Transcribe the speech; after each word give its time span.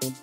Tahukah 0.00 0.16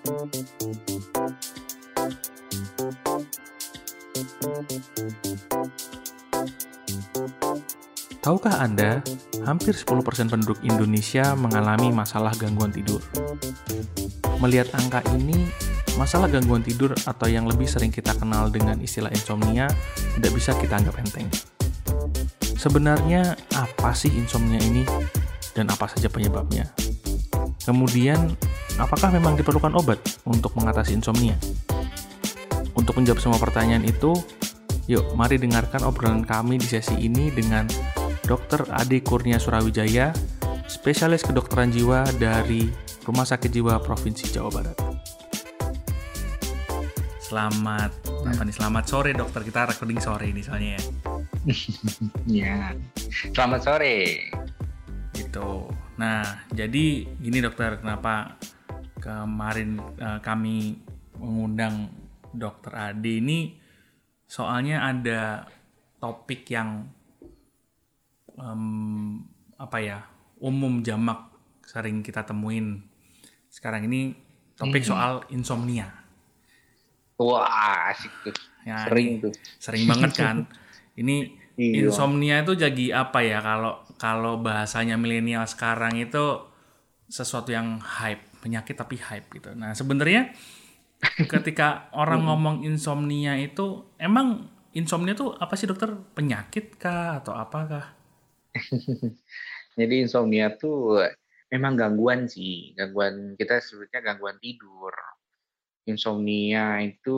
Anda, 8.58 9.06
hampir 9.46 9.78
10% 9.78 10.34
penduduk 10.34 10.58
Indonesia 10.66 11.38
mengalami 11.38 11.94
masalah 11.94 12.34
gangguan 12.34 12.74
tidur. 12.74 13.06
Melihat 14.42 14.74
angka 14.74 15.06
ini, 15.14 15.46
masalah 15.94 16.26
gangguan 16.26 16.66
tidur 16.66 16.98
atau 17.06 17.30
yang 17.30 17.46
lebih 17.46 17.70
sering 17.70 17.94
kita 17.94 18.18
kenal 18.18 18.50
dengan 18.50 18.82
istilah 18.82 19.14
insomnia 19.14 19.70
tidak 20.18 20.34
bisa 20.34 20.58
kita 20.58 20.82
anggap 20.82 20.98
enteng. 20.98 21.30
Sebenarnya 22.58 23.38
apa 23.54 23.94
sih 23.94 24.10
insomnia 24.10 24.58
ini 24.58 24.82
dan 25.54 25.70
apa 25.70 25.86
saja 25.86 26.10
penyebabnya? 26.10 26.66
Kemudian, 27.62 28.34
apakah 28.78 29.10
memang 29.10 29.34
diperlukan 29.38 29.74
obat 29.74 30.00
untuk 30.30 30.54
mengatasi 30.54 30.98
insomnia? 30.98 31.38
Untuk 32.78 32.98
menjawab 32.98 33.20
semua 33.20 33.42
pertanyaan 33.42 33.84
itu, 33.84 34.14
yuk 34.86 35.04
mari 35.18 35.42
dengarkan 35.42 35.82
obrolan 35.84 36.24
kami 36.24 36.62
di 36.62 36.68
sesi 36.70 36.94
ini 36.96 37.34
dengan 37.34 37.66
Dr. 38.30 38.70
Ade 38.70 39.02
Kurnia 39.02 39.42
Surawijaya, 39.42 40.14
spesialis 40.70 41.26
kedokteran 41.26 41.74
jiwa 41.74 42.06
dari 42.22 42.70
Rumah 43.08 43.26
Sakit 43.26 43.50
Jiwa 43.50 43.82
Provinsi 43.82 44.30
Jawa 44.30 44.52
Barat. 44.52 44.78
Selamat 47.24 47.92
apa 48.08 48.42
nih? 48.44 48.56
Selamat 48.56 48.84
sore 48.88 49.12
dokter. 49.12 49.44
Kita 49.44 49.68
recording 49.68 50.00
sore 50.00 50.32
ini 50.32 50.40
soalnya 50.40 50.80
ya. 50.80 50.84
ya. 52.44 52.56
Selamat 53.36 53.68
sore. 53.68 54.28
Gitu. 55.12 55.72
Nah, 56.00 56.24
jadi 56.52 57.04
gini 57.20 57.40
dokter, 57.44 57.80
kenapa 57.84 58.40
kemarin 58.98 59.80
uh, 60.02 60.20
kami 60.22 60.78
mengundang 61.18 61.90
dokter 62.34 62.74
Ade 62.74 63.24
ini 63.24 63.58
soalnya 64.28 64.84
ada 64.86 65.48
topik 65.98 66.46
yang 66.52 66.86
um, 68.38 69.24
apa 69.58 69.78
ya 69.82 70.00
umum 70.38 70.86
jamak 70.86 71.34
sering 71.66 72.06
kita 72.06 72.22
temuin 72.28 72.86
sekarang 73.48 73.90
ini 73.90 74.14
topik 74.54 74.84
hmm. 74.84 74.92
soal 74.92 75.14
insomnia. 75.34 75.90
Wah 77.18 77.90
asik 77.90 78.14
tuh. 78.22 78.36
Ya, 78.62 78.86
sering 78.86 79.24
tuh. 79.24 79.34
Sering 79.58 79.84
banget 79.90 80.12
kan. 80.14 80.38
ini 81.02 81.34
iya. 81.58 81.88
insomnia 81.88 82.46
itu 82.46 82.54
jadi 82.54 83.06
apa 83.06 83.26
ya 83.26 83.42
kalau 83.42 83.82
kalau 83.98 84.38
bahasanya 84.42 84.98
milenial 84.98 85.46
sekarang 85.50 85.98
itu 85.98 86.46
sesuatu 87.08 87.50
yang 87.56 87.80
hype 87.82 88.27
penyakit 88.42 88.76
tapi 88.78 88.98
hype 88.98 89.28
gitu. 89.34 89.54
Nah 89.54 89.74
sebenarnya 89.74 90.34
ketika 91.30 91.90
orang 91.94 92.24
ngomong 92.28 92.56
insomnia 92.66 93.38
itu 93.38 93.86
emang 93.98 94.50
insomnia 94.74 95.18
itu 95.18 95.34
apa 95.38 95.54
sih 95.58 95.70
dokter 95.70 95.94
penyakit 96.14 96.78
kah 96.78 97.22
atau 97.22 97.34
apakah? 97.34 97.94
Jadi 99.80 99.96
insomnia 100.06 100.58
tuh 100.58 101.06
memang 101.54 101.78
gangguan 101.78 102.26
sih, 102.26 102.74
gangguan 102.74 103.38
kita 103.38 103.62
sebutnya 103.62 104.02
gangguan 104.02 104.42
tidur. 104.42 104.94
Insomnia 105.88 106.82
itu 106.84 107.18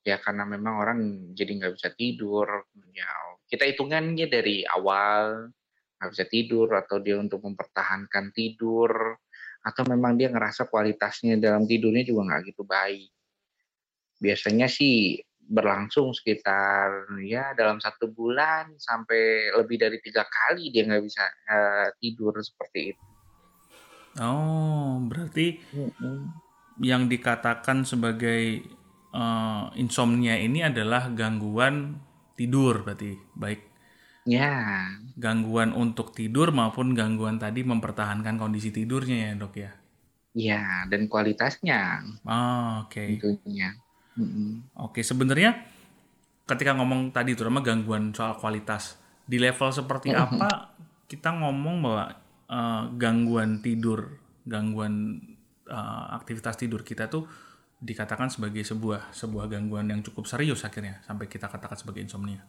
ya 0.00 0.16
karena 0.16 0.42
memang 0.48 0.80
orang 0.80 0.98
jadi 1.38 1.60
nggak 1.60 1.74
bisa 1.78 1.92
tidur. 1.94 2.66
Ya 2.90 3.06
kita 3.46 3.68
hitungannya 3.68 4.26
dari 4.26 4.66
awal 4.66 5.52
nggak 6.00 6.10
bisa 6.16 6.26
tidur 6.26 6.72
atau 6.72 6.96
dia 6.98 7.20
untuk 7.20 7.44
mempertahankan 7.44 8.32
tidur 8.32 9.20
atau 9.60 9.82
memang 9.84 10.16
dia 10.16 10.32
ngerasa 10.32 10.68
kualitasnya 10.72 11.36
dalam 11.36 11.68
tidurnya 11.68 12.04
juga 12.04 12.32
nggak 12.32 12.40
gitu 12.52 12.62
baik. 12.64 13.12
Biasanya 14.20 14.68
sih 14.68 15.20
berlangsung 15.50 16.14
sekitar 16.14 17.10
ya 17.26 17.50
dalam 17.58 17.82
satu 17.82 18.06
bulan 18.14 18.78
sampai 18.78 19.50
lebih 19.58 19.82
dari 19.82 19.98
tiga 19.98 20.22
kali 20.22 20.70
dia 20.70 20.86
nggak 20.86 21.02
bisa 21.02 21.26
uh, 21.26 21.88
tidur 21.98 22.38
seperti 22.38 22.94
itu. 22.94 23.04
Oh, 24.18 24.98
berarti 25.06 25.58
mm-hmm. 25.58 26.18
yang 26.82 27.06
dikatakan 27.10 27.82
sebagai 27.86 28.62
uh, 29.14 29.70
insomnia 29.78 30.38
ini 30.38 30.66
adalah 30.66 31.10
gangguan 31.10 31.98
tidur 32.38 32.86
berarti 32.86 33.18
baik. 33.34 33.69
Ya. 34.28 34.86
Gangguan 35.16 35.72
untuk 35.72 36.12
tidur 36.12 36.52
maupun 36.52 36.92
gangguan 36.92 37.40
tadi 37.40 37.64
mempertahankan 37.64 38.36
kondisi 38.36 38.72
tidurnya 38.72 39.32
ya 39.32 39.32
dok 39.36 39.54
ya. 39.56 39.72
Ya, 40.30 40.62
dan 40.86 41.10
kualitasnya. 41.10 42.06
Oh, 42.22 42.86
oke. 42.86 42.94
Okay. 42.94 43.18
Tentunya. 43.18 43.74
Mm-hmm. 44.14 44.50
Oke, 44.78 45.00
sebenarnya 45.02 45.66
ketika 46.46 46.74
ngomong 46.74 47.10
tadi 47.14 47.34
terutama 47.34 47.62
gangguan 47.62 48.10
soal 48.14 48.38
kualitas 48.38 48.98
di 49.26 49.38
level 49.38 49.70
seperti 49.70 50.10
mm-hmm. 50.10 50.38
apa 50.42 50.74
kita 51.06 51.34
ngomong 51.34 51.76
bahwa 51.82 52.04
uh, 52.46 52.82
gangguan 52.94 53.58
tidur, 53.62 54.18
gangguan 54.46 55.18
uh, 55.66 56.14
aktivitas 56.14 56.58
tidur 56.58 56.86
kita 56.86 57.10
tuh 57.10 57.26
dikatakan 57.80 58.28
sebagai 58.28 58.60
sebuah 58.60 59.10
sebuah 59.10 59.48
gangguan 59.48 59.88
yang 59.88 60.04
cukup 60.04 60.28
serius 60.28 60.68
akhirnya 60.68 61.00
sampai 61.02 61.26
kita 61.26 61.48
katakan 61.50 61.78
sebagai 61.80 62.04
insomnia. 62.04 62.44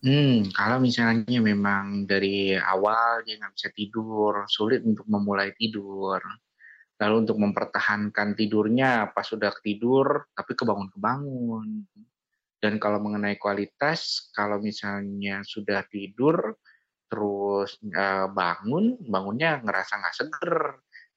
Hmm, 0.00 0.48
kalau 0.56 0.80
misalnya 0.80 1.38
memang 1.44 2.08
dari 2.08 2.56
awal 2.56 3.20
dia 3.24 3.36
nggak 3.36 3.52
bisa 3.52 3.68
tidur, 3.76 4.48
sulit 4.48 4.80
untuk 4.80 5.04
memulai 5.04 5.52
tidur, 5.52 6.20
Lalu 7.00 7.14
untuk 7.24 7.40
mempertahankan 7.40 8.36
tidurnya 8.36 9.08
pas 9.16 9.24
sudah 9.24 9.56
tidur 9.64 10.28
tapi 10.36 10.52
kebangun-kebangun. 10.52 11.88
Dan 12.60 12.76
kalau 12.76 13.00
mengenai 13.00 13.40
kualitas, 13.40 14.28
kalau 14.36 14.60
misalnya 14.60 15.40
sudah 15.40 15.80
tidur 15.88 16.60
terus 17.08 17.80
uh, 17.96 18.28
bangun, 18.28 19.00
bangunnya 19.00 19.64
ngerasa 19.64 19.96
nggak 19.96 20.16
seger, 20.20 20.56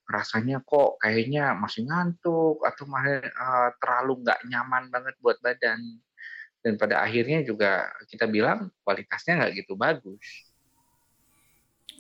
rasanya 0.07 0.63
kok 0.63 1.03
kayaknya 1.03 1.51
masih 1.51 1.83
ngantuk 1.83 2.63
atau 2.63 2.88
malah 2.88 3.19
uh, 3.19 3.69
terlalu 3.75 4.23
nggak 4.23 4.39
nyaman 4.47 4.88
banget 4.88 5.16
buat 5.19 5.35
badan. 5.43 5.83
Dan 6.63 6.79
pada 6.79 7.03
akhirnya 7.03 7.44
juga 7.44 7.91
kita 8.07 8.24
bilang 8.25 8.72
kualitasnya 8.88 9.44
nggak 9.44 9.53
gitu 9.59 9.75
bagus. 9.75 10.24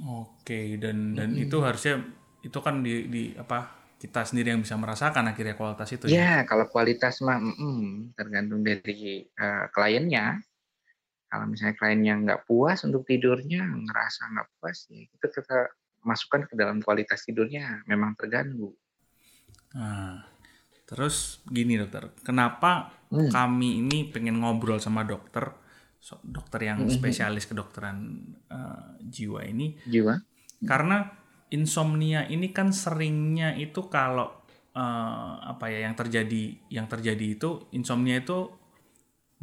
Oke, 0.01 0.79
dan 0.79 1.13
dan 1.13 1.35
hmm. 1.35 1.43
itu 1.45 1.57
harusnya 1.61 2.01
itu 2.43 2.59
kan 2.59 2.83
di, 2.83 3.07
di 3.07 3.23
apa 3.37 3.83
kita 4.03 4.27
sendiri 4.27 4.51
yang 4.51 4.59
bisa 4.59 4.75
merasakan 4.75 5.31
akhirnya 5.31 5.55
kualitas 5.55 5.87
itu 5.95 6.11
ya, 6.11 6.19
ya 6.19 6.33
kalau 6.43 6.67
kualitas 6.67 7.23
mah 7.23 7.39
mm, 7.39 8.19
tergantung 8.19 8.59
dari 8.59 9.23
uh, 9.39 9.71
kliennya 9.71 10.43
kalau 11.31 11.47
misalnya 11.47 11.79
kliennya 11.79 12.13
nggak 12.19 12.43
puas 12.43 12.83
untuk 12.83 13.07
tidurnya 13.07 13.63
ngerasa 13.63 14.27
nggak 14.35 14.47
puas 14.59 14.91
ya 14.91 15.07
itu 15.07 15.25
kita 15.31 15.71
masukkan 16.03 16.43
ke 16.51 16.53
dalam 16.59 16.83
kualitas 16.83 17.23
tidurnya 17.23 17.79
memang 17.87 18.11
terganggu 18.19 18.75
nah, 19.71 20.27
terus 20.93 21.41
gini 21.49 21.81
dokter 21.81 22.13
kenapa 22.21 22.93
hmm. 23.09 23.33
kami 23.33 23.81
ini 23.81 24.13
pengen 24.13 24.39
ngobrol 24.39 24.77
sama 24.77 25.01
dokter 25.01 25.49
dokter 26.21 26.69
yang 26.69 26.85
hmm, 26.85 26.93
spesialis 26.93 27.49
kedokteran 27.49 28.21
uh, 28.53 28.93
jiwa 29.01 29.41
ini 29.49 29.73
jiwa 29.89 30.21
karena 30.63 31.09
insomnia 31.49 32.29
ini 32.29 32.53
kan 32.53 32.69
seringnya 32.69 33.57
itu 33.57 33.89
kalau 33.89 34.29
uh, 34.77 35.33
apa 35.41 35.73
ya 35.73 35.89
yang 35.89 35.95
terjadi 35.97 36.43
yang 36.69 36.85
terjadi 36.85 37.39
itu 37.39 37.65
insomnia 37.73 38.21
itu 38.21 38.51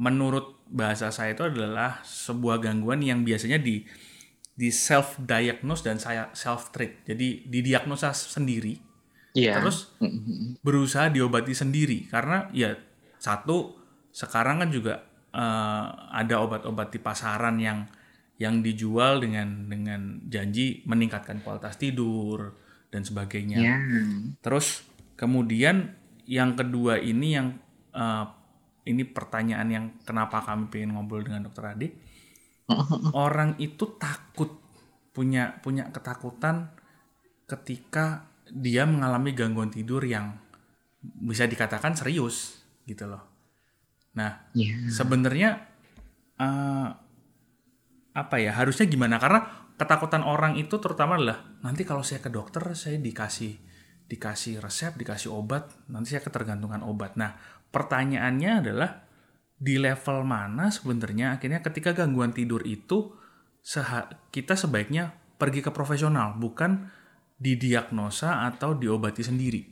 menurut 0.00 0.64
bahasa 0.70 1.12
saya 1.12 1.36
itu 1.36 1.44
adalah 1.44 2.00
sebuah 2.06 2.62
gangguan 2.62 3.04
yang 3.04 3.20
biasanya 3.26 3.60
di 3.60 3.84
di 4.60 4.68
self 4.68 5.16
diagnose 5.20 5.84
dan 5.84 5.96
saya 5.96 6.28
self 6.32 6.68
treat. 6.72 7.04
Jadi 7.04 7.48
didiagnosa 7.48 8.12
sendiri. 8.12 8.76
Yeah. 9.36 9.62
Terus 9.62 9.94
berusaha 10.64 11.06
diobati 11.10 11.54
sendiri 11.54 12.10
karena 12.10 12.50
ya 12.50 12.74
satu 13.20 13.78
sekarang 14.10 14.66
kan 14.66 14.70
juga 14.74 15.06
uh, 15.30 16.10
ada 16.10 16.42
obat-obat 16.42 16.90
di 16.90 16.98
pasaran 16.98 17.56
yang 17.62 17.86
yang 18.40 18.64
dijual 18.64 19.20
dengan 19.20 19.68
dengan 19.68 20.24
janji 20.26 20.82
meningkatkan 20.88 21.44
kualitas 21.44 21.76
tidur 21.76 22.56
dan 22.90 23.06
sebagainya. 23.06 23.58
Yeah. 23.60 23.78
Terus 24.42 24.82
kemudian 25.14 25.94
yang 26.26 26.56
kedua 26.56 26.98
ini 26.98 27.36
yang 27.36 27.60
uh, 27.94 28.26
ini 28.88 29.04
pertanyaan 29.04 29.68
yang 29.70 29.84
kenapa 30.02 30.42
kami 30.42 30.72
pengen 30.72 30.96
ngobrol 30.96 31.22
dengan 31.22 31.46
dokter 31.46 31.70
Adi. 31.70 31.88
Orang 33.18 33.58
itu 33.58 33.98
takut 33.98 34.54
punya 35.10 35.58
punya 35.58 35.90
ketakutan 35.90 36.70
ketika 37.50 38.29
dia 38.52 38.84
mengalami 38.84 39.32
gangguan 39.32 39.70
tidur 39.70 40.02
yang 40.04 40.36
bisa 41.00 41.48
dikatakan 41.48 41.96
serius 41.96 42.60
gitu 42.84 43.08
loh. 43.08 43.22
Nah, 44.18 44.50
yeah. 44.52 44.90
sebenarnya 44.90 45.64
uh, 46.36 46.88
apa 48.10 48.36
ya 48.42 48.52
harusnya 48.58 48.90
gimana 48.90 49.22
karena 49.22 49.70
ketakutan 49.78 50.26
orang 50.26 50.58
itu 50.58 50.76
terutama 50.82 51.16
adalah 51.16 51.40
nanti 51.62 51.86
kalau 51.86 52.02
saya 52.04 52.20
ke 52.20 52.28
dokter 52.28 52.60
saya 52.74 52.98
dikasih 53.00 53.56
dikasih 54.10 54.58
resep, 54.58 54.98
dikasih 54.98 55.30
obat, 55.30 55.70
nanti 55.86 56.18
saya 56.18 56.26
ketergantungan 56.26 56.82
obat. 56.82 57.14
Nah, 57.14 57.38
pertanyaannya 57.70 58.50
adalah 58.58 59.06
di 59.54 59.78
level 59.78 60.26
mana 60.26 60.74
sebenarnya 60.74 61.38
akhirnya 61.38 61.62
ketika 61.62 61.94
gangguan 61.94 62.34
tidur 62.34 62.66
itu 62.66 63.14
kita 64.34 64.58
sebaiknya 64.58 65.14
pergi 65.38 65.62
ke 65.62 65.70
profesional, 65.70 66.34
bukan 66.34 66.90
didiagnosa 67.40 68.44
atau 68.44 68.76
diobati 68.76 69.24
sendiri. 69.24 69.62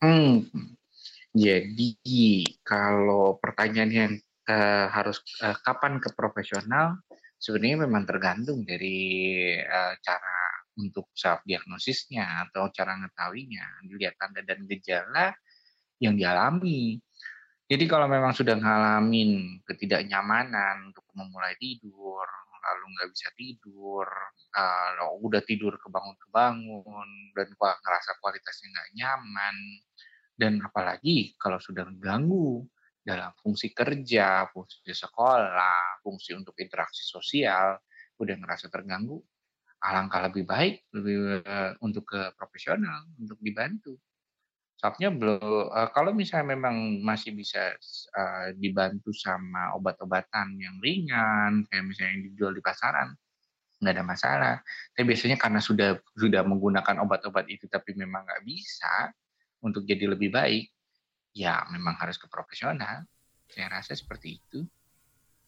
Hmm. 0.00 0.46
Jadi 1.34 2.46
kalau 2.62 3.38
pertanyaan 3.42 3.90
yang 3.90 4.12
uh, 4.46 4.86
harus 4.90 5.18
uh, 5.42 5.54
kapan 5.66 5.98
ke 5.98 6.14
profesional, 6.14 6.98
sebenarnya 7.38 7.86
memang 7.86 8.06
tergantung 8.06 8.62
dari 8.62 9.54
uh, 9.58 9.94
cara 9.98 10.38
untuk 10.78 11.10
self 11.12 11.42
diagnosisnya 11.44 12.48
atau 12.48 12.70
cara 12.70 12.96
mengetahuinya, 12.96 13.84
dilihat 13.84 14.14
tanda 14.16 14.40
dan 14.46 14.64
gejala 14.64 15.34
yang 16.00 16.16
dialami. 16.16 16.96
Jadi 17.70 17.84
kalau 17.86 18.10
memang 18.10 18.34
sudah 18.34 18.58
ngalamin 18.58 19.62
ketidaknyamanan 19.62 20.90
untuk 20.90 21.06
memulai 21.14 21.54
tidur, 21.54 22.26
lalu 22.70 22.84
nggak 22.94 23.10
bisa 23.10 23.28
tidur, 23.34 24.06
uh, 24.54 25.18
udah 25.18 25.42
tidur 25.42 25.74
kebangun-kebangun, 25.82 27.08
dan 27.34 27.48
ngerasa 27.58 28.10
kualitasnya 28.22 28.66
nggak 28.70 28.90
nyaman, 28.94 29.56
dan 30.38 30.52
apalagi 30.62 31.34
kalau 31.36 31.58
sudah 31.58 31.84
mengganggu 31.84 32.64
dalam 33.02 33.34
fungsi 33.42 33.74
kerja, 33.74 34.46
fungsi 34.54 34.86
sekolah, 34.86 36.00
fungsi 36.04 36.36
untuk 36.36 36.54
interaksi 36.62 37.02
sosial, 37.02 37.80
udah 38.20 38.36
ngerasa 38.38 38.68
terganggu, 38.68 39.18
alangkah 39.80 40.28
lebih 40.28 40.44
baik 40.44 40.92
lebih 40.92 41.40
uh, 41.44 41.72
untuk 41.80 42.04
ke 42.08 42.36
profesional 42.36 43.08
untuk 43.16 43.40
dibantu. 43.40 43.96
Soalnya 44.80 45.12
belum 45.12 45.68
uh, 45.68 45.92
kalau 45.92 46.16
misalnya 46.16 46.56
memang 46.56 47.04
masih 47.04 47.36
bisa 47.36 47.76
uh, 48.16 48.48
dibantu 48.56 49.12
sama 49.12 49.76
obat-obatan 49.76 50.56
yang 50.56 50.80
ringan 50.80 51.68
kayak 51.68 51.84
misalnya 51.84 52.16
yang 52.16 52.24
dijual 52.32 52.52
di 52.56 52.64
pasaran 52.64 53.12
nggak 53.80 53.92
ada 53.96 54.04
masalah. 54.04 54.56
Tapi 54.96 55.04
biasanya 55.04 55.36
karena 55.36 55.60
sudah 55.60 56.00
sudah 56.16 56.40
menggunakan 56.44 57.00
obat-obat 57.04 57.48
itu 57.48 57.68
tapi 57.68 57.96
memang 57.96 58.24
nggak 58.24 58.44
bisa, 58.44 59.12
untuk 59.64 59.84
jadi 59.84 60.08
lebih 60.08 60.32
baik, 60.32 60.68
ya 61.32 61.64
memang 61.72 61.96
harus 61.96 62.20
ke 62.20 62.28
profesional. 62.28 63.04
Saya 63.48 63.66
rasa 63.72 63.96
seperti 63.96 64.40
itu. 64.40 64.64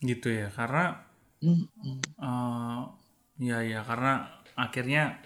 Gitu 0.03 0.29
ya, 0.29 0.49
karena 0.53 1.01
mm 1.45 1.65
uh, 2.21 2.83
ya 3.41 3.59
ya 3.65 3.81
karena 3.83 4.43
akhirnya 4.55 5.19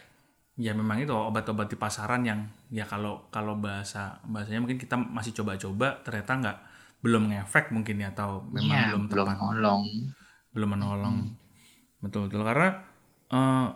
ya 0.56 0.72
memang 0.72 1.02
itu 1.02 1.12
obat-obat 1.12 1.68
di 1.68 1.76
pasaran 1.76 2.22
yang 2.24 2.40
ya 2.72 2.84
kalau 2.86 3.30
kalau 3.30 3.58
bahasa 3.58 4.18
bahasanya 4.26 4.66
mungkin 4.66 4.80
kita 4.80 4.98
masih 4.98 5.32
coba-coba 5.36 6.02
ternyata 6.02 6.32
nggak 6.34 6.58
belum 7.04 7.30
ngefek 7.30 7.70
mungkin 7.70 8.02
ya 8.02 8.10
atau 8.10 8.42
memang 8.50 8.76
ya, 8.76 8.86
belum 8.90 9.02
belum 9.06 9.26
menolong. 9.30 9.82
Belum 10.50 10.70
menolong. 10.72 11.16
Hmm. 11.22 11.34
betul 12.02 12.28
betul 12.28 12.42
karena 12.44 12.68
uh, 13.32 13.66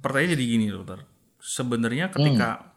pertanyaan 0.00 0.34
jadi 0.34 0.44
gini 0.44 0.66
dokter. 0.70 1.00
Sebenarnya 1.40 2.12
ketika 2.12 2.48
hmm 2.60 2.70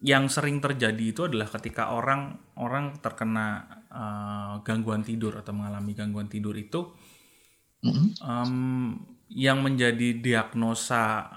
yang 0.00 0.32
sering 0.32 0.64
terjadi 0.64 1.12
itu 1.12 1.28
adalah 1.28 1.44
ketika 1.44 1.92
orang 1.92 2.32
orang 2.56 2.96
terkena 3.04 3.68
uh, 3.92 4.64
gangguan 4.64 5.04
tidur 5.04 5.36
atau 5.36 5.52
mengalami 5.52 5.92
gangguan 5.92 6.24
tidur 6.24 6.56
itu 6.56 6.88
mm-hmm. 7.84 8.06
um, 8.24 8.96
yang 9.28 9.60
menjadi 9.60 10.16
diagnosa 10.16 11.28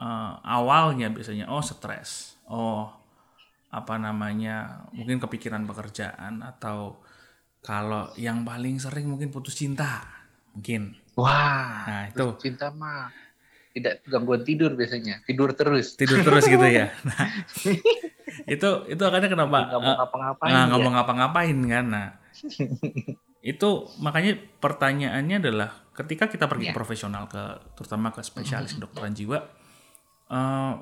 uh, 0.00 0.40
awalnya 0.42 1.12
biasanya 1.12 1.46
oh 1.52 1.62
stres. 1.62 2.40
Oh 2.48 2.88
apa 3.70 3.94
namanya 4.02 4.82
mungkin 4.90 5.22
kepikiran 5.22 5.62
pekerjaan 5.62 6.42
atau 6.42 6.98
kalau 7.62 8.10
yang 8.18 8.42
paling 8.42 8.82
sering 8.82 9.06
mungkin 9.06 9.30
putus 9.30 9.54
cinta. 9.54 10.02
Mungkin. 10.56 10.96
Wah 11.14 11.86
nah 11.86 12.02
itu. 12.10 12.34
cinta 12.40 12.72
mah 12.74 13.12
tidak 13.70 14.02
gangguan 14.08 14.42
tidur 14.42 14.74
biasanya 14.74 15.22
tidur 15.28 15.54
terus. 15.54 15.94
Tidur 15.94 16.24
terus 16.26 16.44
gitu 16.48 16.66
ya. 16.66 16.90
Nah, 17.06 17.26
itu 18.54 18.70
itu 18.86 19.02
akhirnya 19.02 19.30
kenapa 19.30 19.68
nggak 19.68 19.80
mau 19.82 19.94
ngapa-ngapain 20.00 20.52
nah, 20.54 20.62
nggak 20.70 20.80
ya? 20.80 20.84
mau 20.86 20.92
ngapa-ngapain 20.96 21.58
kan. 21.66 21.84
Nah 21.86 22.08
itu 23.52 23.68
makanya 24.02 24.36
pertanyaannya 24.60 25.36
adalah 25.40 25.70
ketika 25.96 26.28
kita 26.28 26.44
pergi 26.44 26.70
yeah. 26.70 26.76
profesional 26.76 27.24
ke 27.28 27.40
terutama 27.76 28.12
ke 28.12 28.20
spesialis 28.20 28.76
mm-hmm. 28.76 28.84
kedokteran 28.84 29.12
jiwa 29.16 29.38
uh, 30.30 30.74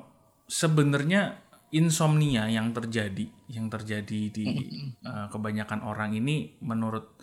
sebenarnya 0.45 1.41
insomnia 1.69 2.49
yang 2.49 2.73
terjadi 2.73 3.29
yang 3.49 3.69
terjadi 3.69 4.21
di 4.33 4.45
uh, 5.05 5.29
kebanyakan 5.29 5.85
orang 5.85 6.17
ini 6.17 6.57
menurut 6.65 7.13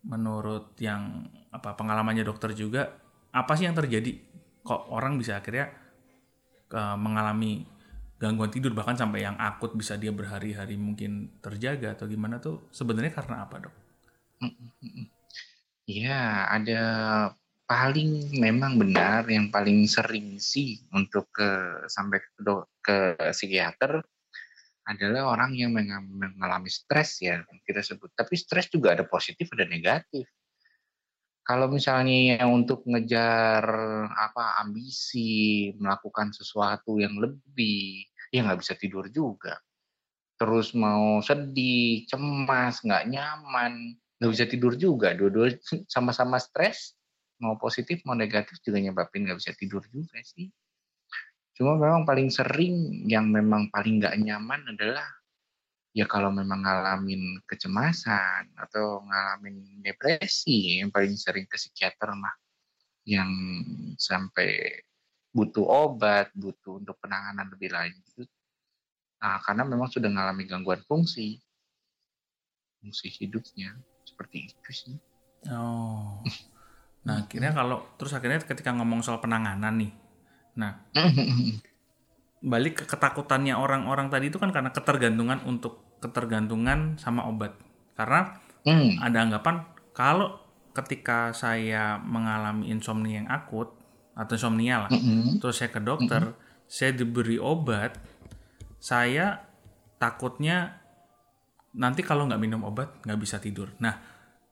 menurut 0.00 0.72
yang 0.80 1.28
apa 1.52 1.76
pengalamannya 1.76 2.24
dokter 2.24 2.56
juga 2.56 2.88
apa 3.30 3.52
sih 3.54 3.68
yang 3.68 3.76
terjadi? 3.76 4.16
Kok 4.64 4.92
orang 4.92 5.16
bisa 5.16 5.38
akhirnya 5.38 5.70
uh, 6.72 6.96
mengalami 6.96 7.64
gangguan 8.16 8.50
tidur? 8.50 8.72
Bahkan 8.72 8.96
sampai 8.98 9.24
yang 9.24 9.36
akut 9.38 9.76
bisa 9.76 10.00
dia 10.00 10.10
berhari-hari 10.10 10.80
mungkin 10.80 11.40
terjaga 11.44 11.94
atau 11.94 12.08
gimana 12.10 12.42
tuh 12.42 12.68
sebenarnya 12.74 13.12
karena 13.12 13.44
apa 13.44 13.56
dok? 13.68 13.74
Iya 15.84 16.48
ada 16.48 16.82
paling 17.70 18.34
memang 18.34 18.82
benar 18.82 19.22
yang 19.30 19.46
paling 19.46 19.86
sering 19.86 20.42
sih 20.42 20.82
untuk 20.90 21.30
ke 21.30 21.86
sampai 21.86 22.18
ke, 22.18 22.42
ke 22.82 22.98
psikiater 23.30 24.02
adalah 24.90 25.38
orang 25.38 25.54
yang 25.54 25.70
mengalami 25.70 26.66
stres 26.66 27.22
ya 27.22 27.46
kita 27.62 27.78
sebut. 27.78 28.10
Tapi 28.10 28.34
stres 28.34 28.66
juga 28.74 28.98
ada 28.98 29.06
positif 29.06 29.54
ada 29.54 29.70
negatif. 29.70 30.26
Kalau 31.46 31.70
misalnya 31.70 32.42
untuk 32.50 32.82
ngejar 32.90 33.62
apa 34.18 34.58
ambisi, 34.66 35.70
melakukan 35.78 36.34
sesuatu 36.34 36.98
yang 36.98 37.22
lebih, 37.22 38.02
ya 38.34 38.50
nggak 38.50 38.66
bisa 38.66 38.74
tidur 38.74 39.06
juga. 39.14 39.62
Terus 40.34 40.74
mau 40.74 41.22
sedih, 41.22 42.02
cemas, 42.10 42.82
nggak 42.82 43.06
nyaman, 43.14 43.94
nggak 44.18 44.30
bisa 44.34 44.46
tidur 44.50 44.74
juga. 44.74 45.14
Dua-dua 45.14 45.54
sama-sama 45.94 46.42
stres, 46.42 46.98
mau 47.40 47.56
positif 47.56 48.04
mau 48.04 48.14
negatif 48.14 48.60
juga 48.60 48.78
nyebabin 48.78 49.26
nggak 49.26 49.38
bisa 49.40 49.52
tidur 49.56 49.82
juga 49.88 50.20
sih. 50.22 50.52
Cuma 51.56 51.76
memang 51.76 52.04
paling 52.08 52.28
sering 52.32 53.04
yang 53.08 53.28
memang 53.28 53.72
paling 53.72 54.00
nggak 54.00 54.16
nyaman 54.20 54.76
adalah 54.76 55.04
ya 55.90 56.06
kalau 56.06 56.30
memang 56.30 56.62
ngalamin 56.62 57.42
kecemasan 57.44 58.54
atau 58.54 59.02
ngalamin 59.02 59.82
depresi 59.82 60.78
yang 60.78 60.94
paling 60.94 61.18
sering 61.18 61.50
ke 61.50 61.58
psikiater 61.58 62.14
mah 62.14 62.36
yang 63.08 63.28
sampai 63.98 64.84
butuh 65.34 65.66
obat, 65.66 66.30
butuh 66.34 66.78
untuk 66.78 66.98
penanganan 67.02 67.48
lebih 67.50 67.70
lanjut. 67.70 68.28
Nah, 69.20 69.38
karena 69.44 69.62
memang 69.68 69.88
sudah 69.92 70.08
mengalami 70.08 70.48
gangguan 70.48 70.80
fungsi, 70.88 71.38
fungsi 72.80 73.08
hidupnya 73.20 73.76
seperti 74.06 74.48
itu 74.48 74.70
sih. 74.72 74.96
Oh, 75.48 76.20
nah 77.00 77.24
akhirnya 77.24 77.56
kalau 77.56 77.80
terus 77.96 78.12
akhirnya 78.12 78.40
ketika 78.44 78.76
ngomong 78.76 79.00
soal 79.00 79.24
penanganan 79.24 79.80
nih, 79.80 79.92
nah 80.56 80.84
balik 82.40 82.82
ke 82.82 82.84
ketakutannya 82.88 83.52
orang-orang 83.52 84.08
tadi 84.08 84.32
itu 84.32 84.40
kan 84.40 84.48
karena 84.48 84.72
ketergantungan 84.72 85.44
untuk 85.44 86.00
ketergantungan 86.00 86.96
sama 86.96 87.28
obat. 87.28 87.52
Karena 87.92 88.40
hmm. 88.64 89.04
ada 89.04 89.18
anggapan 89.20 89.68
kalau 89.92 90.40
ketika 90.72 91.36
saya 91.36 92.00
mengalami 92.00 92.72
insomnia 92.72 93.20
yang 93.20 93.28
akut 93.28 93.76
atau 94.16 94.34
insomnia 94.40 94.88
lah, 94.88 94.90
-hmm. 94.90 95.38
terus 95.38 95.60
saya 95.60 95.68
ke 95.68 95.80
dokter, 95.84 96.32
-hmm. 96.32 96.64
saya 96.64 96.90
diberi 96.96 97.36
obat, 97.36 98.00
saya 98.80 99.44
takutnya 100.00 100.80
nanti 101.76 102.00
kalau 102.00 102.26
nggak 102.26 102.40
minum 102.40 102.64
obat 102.64 103.04
nggak 103.04 103.20
bisa 103.20 103.36
tidur. 103.36 103.76
Nah, 103.84 104.09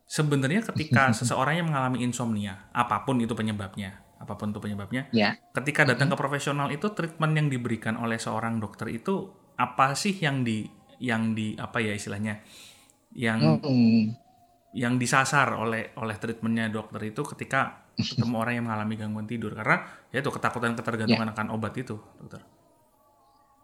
sebenarnya 0.08 0.64
ketika 0.72 1.12
seseorang 1.18 1.60
yang 1.60 1.68
mengalami 1.68 2.02
insomnia, 2.02 2.72
apa 2.72 3.04
pun 3.04 3.20
itu 3.20 3.36
penyebabnya, 3.36 4.00
apa 4.18 4.34
pun 4.34 4.50
itu 4.50 4.58
penyebabnya. 4.58 5.12
Ya. 5.12 5.36
Ketika 5.52 5.84
datang 5.84 6.08
ke 6.08 6.16
profesional 6.16 6.72
itu 6.72 6.88
treatment 6.96 7.36
yang 7.36 7.46
diberikan 7.52 8.00
oleh 8.00 8.16
seorang 8.16 8.58
dokter 8.58 8.88
itu 8.88 9.28
apa 9.60 9.92
sih 9.92 10.16
yang 10.16 10.42
di 10.42 10.66
yang 10.98 11.36
di 11.36 11.54
apa 11.54 11.78
ya 11.78 11.94
istilahnya 11.94 12.42
yang 13.14 13.62
mm-hmm. 13.62 14.18
yang 14.74 14.98
disasar 14.98 15.54
oleh 15.54 15.94
oleh 15.94 16.16
treatmentnya 16.18 16.70
dokter 16.70 16.98
itu 17.06 17.22
ketika 17.22 17.86
ketemu 17.98 18.34
orang 18.38 18.54
yang 18.58 18.66
mengalami 18.70 18.94
gangguan 18.94 19.26
tidur 19.26 19.54
karena 19.54 19.82
ya 20.14 20.22
itu 20.22 20.30
ketakutan 20.30 20.78
ketergantungan 20.78 21.30
ya. 21.30 21.34
akan 21.34 21.46
obat 21.54 21.74
itu 21.74 21.98
dokter. 22.18 22.42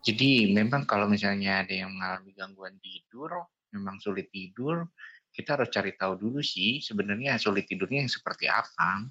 Jadi 0.04 0.52
memang 0.52 0.84
kalau 0.84 1.08
misalnya 1.08 1.64
ada 1.64 1.72
yang 1.72 1.88
mengalami 1.88 2.36
gangguan 2.36 2.76
tidur, 2.76 3.48
memang 3.72 3.96
sulit 4.04 4.28
tidur, 4.28 4.84
kita 5.34 5.58
harus 5.58 5.68
cari 5.74 5.92
tahu 5.98 6.14
dulu 6.14 6.40
sih 6.40 6.78
sebenarnya 6.78 7.36
sulit 7.42 7.66
tidurnya 7.66 8.06
yang 8.06 8.12
seperti 8.12 8.46
apa 8.46 9.10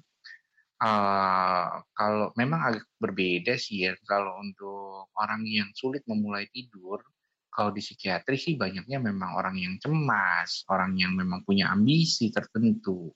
Uh, 0.74 1.80
kalau 1.94 2.34
memang 2.34 2.60
agak 2.60 2.84
berbeda 2.98 3.54
sih 3.54 3.86
ya 3.86 3.94
kalau 4.10 4.42
untuk 4.42 5.06
orang 5.16 5.46
yang 5.46 5.70
sulit 5.70 6.02
memulai 6.04 6.50
tidur, 6.50 6.98
kalau 7.54 7.70
di 7.70 7.78
psikiatri 7.78 8.34
sih 8.34 8.58
banyaknya 8.58 8.98
memang 8.98 9.38
orang 9.38 9.54
yang 9.54 9.78
cemas, 9.78 10.66
orang 10.66 10.98
yang 10.98 11.14
memang 11.14 11.46
punya 11.46 11.70
ambisi 11.70 12.34
tertentu, 12.34 13.14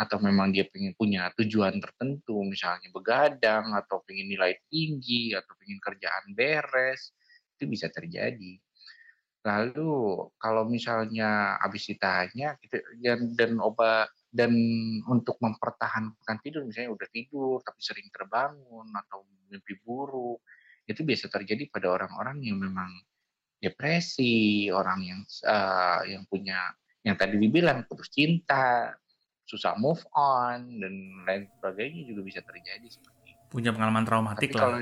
atau 0.00 0.16
memang 0.24 0.48
dia 0.56 0.64
pengen 0.72 0.96
punya 0.96 1.28
tujuan 1.36 1.76
tertentu, 1.76 2.40
misalnya 2.48 2.88
begadang, 2.88 3.76
atau 3.76 4.00
pengen 4.08 4.32
nilai 4.32 4.56
tinggi, 4.72 5.36
atau 5.36 5.52
pengen 5.60 5.78
kerjaan 5.84 6.32
beres, 6.32 7.12
itu 7.60 7.68
bisa 7.68 7.92
terjadi. 7.92 8.63
Lalu 9.44 10.24
kalau 10.40 10.64
misalnya 10.64 11.60
habis 11.60 11.84
ditanya 11.84 12.56
gitu, 12.64 12.80
dan, 13.04 13.36
dan 13.36 13.60
obat 13.60 14.08
dan 14.34 14.50
untuk 15.06 15.38
mempertahankan 15.38 16.36
tidur 16.42 16.66
misalnya 16.66 16.90
udah 16.90 17.08
tidur 17.14 17.62
tapi 17.62 17.78
sering 17.78 18.10
terbangun 18.10 18.90
atau 18.90 19.22
mimpi 19.46 19.78
buruk 19.86 20.42
itu 20.90 21.06
biasa 21.06 21.30
terjadi 21.30 21.70
pada 21.70 21.94
orang-orang 21.94 22.42
yang 22.42 22.58
memang 22.58 22.90
depresi 23.62 24.68
orang 24.74 25.00
yang 25.06 25.20
uh, 25.46 26.02
yang 26.02 26.26
punya 26.26 26.58
yang 27.06 27.14
tadi 27.14 27.38
dibilang 27.38 27.86
putus 27.86 28.10
cinta 28.10 28.90
susah 29.46 29.78
move 29.78 30.02
on 30.18 30.82
dan 30.82 30.94
lain 31.24 31.46
sebagainya 31.54 32.02
juga 32.10 32.20
bisa 32.26 32.40
terjadi 32.42 32.90
seperti 32.90 33.38
punya 33.48 33.70
pengalaman 33.70 34.02
traumatik 34.02 34.50
tapi 34.50 34.58
lah. 34.58 34.60
kalau, 34.60 34.78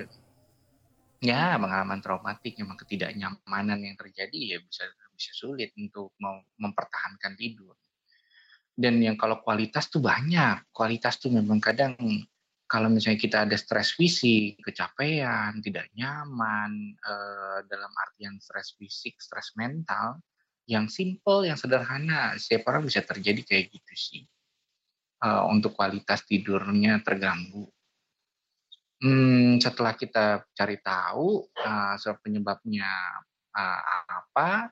ya 1.23 1.55
pengalaman 1.55 2.02
traumatik 2.02 2.59
memang 2.59 2.75
ketidaknyamanan 2.83 3.79
yang 3.79 3.95
terjadi 3.95 4.59
ya 4.59 4.59
bisa 4.59 4.91
bisa 5.14 5.31
sulit 5.38 5.71
untuk 5.79 6.19
mau 6.19 6.43
mempertahankan 6.59 7.38
tidur. 7.38 7.79
Dan 8.75 8.99
yang 8.99 9.14
kalau 9.14 9.38
kualitas 9.38 9.87
tuh 9.87 10.02
banyak. 10.02 10.67
Kualitas 10.75 11.23
tuh 11.23 11.31
memang 11.31 11.62
kadang 11.62 11.95
kalau 12.67 12.88
misalnya 12.91 13.21
kita 13.21 13.38
ada 13.47 13.55
stres 13.55 13.95
fisik 13.95 14.59
kecapean 14.64 15.62
tidak 15.62 15.93
nyaman 15.95 16.97
eh, 16.99 17.59
dalam 17.71 17.93
artian 17.95 18.43
stres 18.43 18.75
fisik 18.75 19.21
stres 19.23 19.55
mental 19.55 20.19
yang 20.67 20.88
simple 20.88 21.47
yang 21.47 21.61
sederhana 21.61 22.35
setiap 22.41 22.73
orang 22.73 22.88
bisa 22.88 23.05
terjadi 23.05 23.47
kayak 23.47 23.71
gitu 23.71 23.95
sih. 23.95 24.25
Eh, 25.23 25.43
untuk 25.47 25.79
kualitas 25.79 26.26
tidurnya 26.26 26.99
terganggu 27.07 27.71
hmm, 29.02 29.59
setelah 29.59 29.99
kita 29.99 30.47
cari 30.54 30.78
tahu 30.78 31.44
uh, 31.59 32.16
penyebabnya 32.23 32.88
uh, 33.50 33.80
apa, 34.06 34.71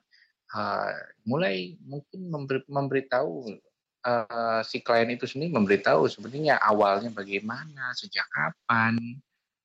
uh, 0.55 0.91
mulai 1.27 1.75
mungkin 1.83 2.31
memberi, 2.31 2.63
memberitahu 2.65 3.59
uh, 4.07 4.61
si 4.63 4.79
klien 4.81 5.11
itu 5.11 5.27
sendiri 5.27 5.51
memberitahu 5.51 6.07
sebenarnya 6.07 6.57
awalnya 6.63 7.11
bagaimana, 7.11 7.91
sejak 7.93 8.25
kapan. 8.31 8.97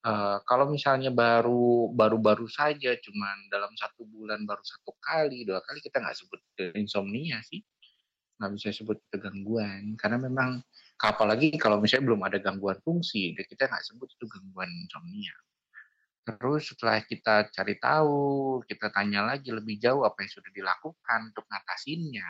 Uh, 0.07 0.39
kalau 0.47 0.71
misalnya 0.71 1.11
baru 1.11 1.91
baru-baru 1.91 2.47
saja, 2.47 2.95
cuman 2.95 3.37
dalam 3.51 3.75
satu 3.75 4.07
bulan 4.07 4.47
baru 4.47 4.63
satu 4.63 4.95
kali, 5.03 5.43
dua 5.43 5.59
kali 5.67 5.83
kita 5.83 5.99
nggak 5.99 6.15
sebut 6.15 6.41
insomnia 6.79 7.43
sih, 7.43 7.59
nggak 8.39 8.51
bisa 8.55 8.71
sebut 8.71 9.03
itu 9.03 9.19
gangguan, 9.19 9.99
karena 9.99 10.23
memang 10.23 10.63
apalagi 11.01 11.55
kalau 11.61 11.81
misalnya 11.83 12.13
belum 12.13 12.23
ada 12.29 12.39
gangguan 12.41 12.79
fungsi, 12.85 13.37
kita 13.37 13.69
nggak 13.69 13.85
sebut 13.85 14.09
itu 14.17 14.25
gangguan 14.29 14.71
insomnia. 14.73 15.35
Terus 16.27 16.75
setelah 16.75 16.99
kita 17.07 17.35
cari 17.55 17.75
tahu, 17.79 18.61
kita 18.67 18.91
tanya 18.91 19.23
lagi 19.31 19.51
lebih 19.55 19.79
jauh 19.79 20.03
apa 20.03 20.27
yang 20.27 20.33
sudah 20.35 20.51
dilakukan 20.51 21.21
untuk 21.31 21.47
ngatasinnya 21.47 22.27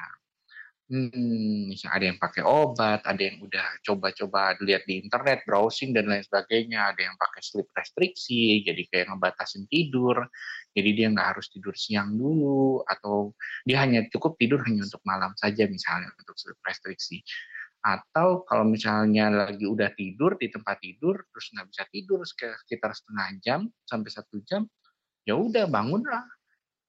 Hmm, 0.86 1.66
misalnya 1.66 1.94
ada 1.98 2.06
yang 2.14 2.18
pakai 2.22 2.42
obat, 2.46 3.02
ada 3.02 3.18
yang 3.18 3.42
udah 3.42 3.82
coba-coba 3.82 4.54
lihat 4.62 4.86
di 4.86 5.02
internet, 5.02 5.42
browsing 5.42 5.90
dan 5.90 6.06
lain 6.06 6.22
sebagainya, 6.22 6.94
ada 6.94 7.10
yang 7.10 7.18
pakai 7.18 7.42
sleep 7.42 7.66
restriksi, 7.74 8.62
jadi 8.62 8.86
kayak 8.86 9.10
ngebatasin 9.10 9.66
tidur, 9.66 10.14
jadi 10.78 10.90
dia 10.94 11.06
nggak 11.10 11.28
harus 11.34 11.50
tidur 11.50 11.74
siang 11.74 12.14
dulu, 12.14 12.86
atau 12.86 13.34
dia 13.66 13.82
hanya 13.82 14.06
cukup 14.14 14.38
tidur 14.38 14.62
hanya 14.62 14.86
untuk 14.86 15.02
malam 15.02 15.34
saja 15.34 15.66
misalnya 15.66 16.14
untuk 16.22 16.38
sleep 16.38 16.58
restriksi. 16.62 17.18
Atau 17.86 18.42
kalau 18.42 18.66
misalnya 18.66 19.30
lagi 19.30 19.62
udah 19.62 19.94
tidur 19.94 20.34
di 20.34 20.50
tempat 20.50 20.82
tidur, 20.82 21.22
terus 21.30 21.46
nggak 21.54 21.66
bisa 21.70 21.82
tidur 21.86 22.20
sekitar 22.26 22.90
setengah 22.90 23.28
jam 23.38 23.60
sampai 23.86 24.10
satu 24.10 24.42
jam, 24.42 24.66
ya 25.22 25.38
udah 25.38 25.70
bangunlah 25.70 26.26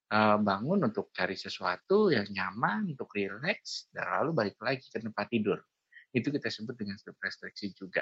uh, 0.09 0.37
bangun 0.41 0.89
untuk 0.89 1.13
cari 1.13 1.37
sesuatu 1.37 2.09
yang 2.09 2.25
nyaman, 2.33 2.97
untuk 2.97 3.13
rileks, 3.13 3.93
dan 3.93 4.09
lalu 4.09 4.33
balik 4.33 4.57
lagi 4.57 4.89
ke 4.89 4.97
tempat 4.97 5.29
tidur. 5.29 5.61
Itu 6.09 6.33
kita 6.33 6.49
sebut 6.49 6.73
dengan 6.73 6.97
sleep 6.97 7.21
restriction 7.21 7.77
juga. 7.77 8.01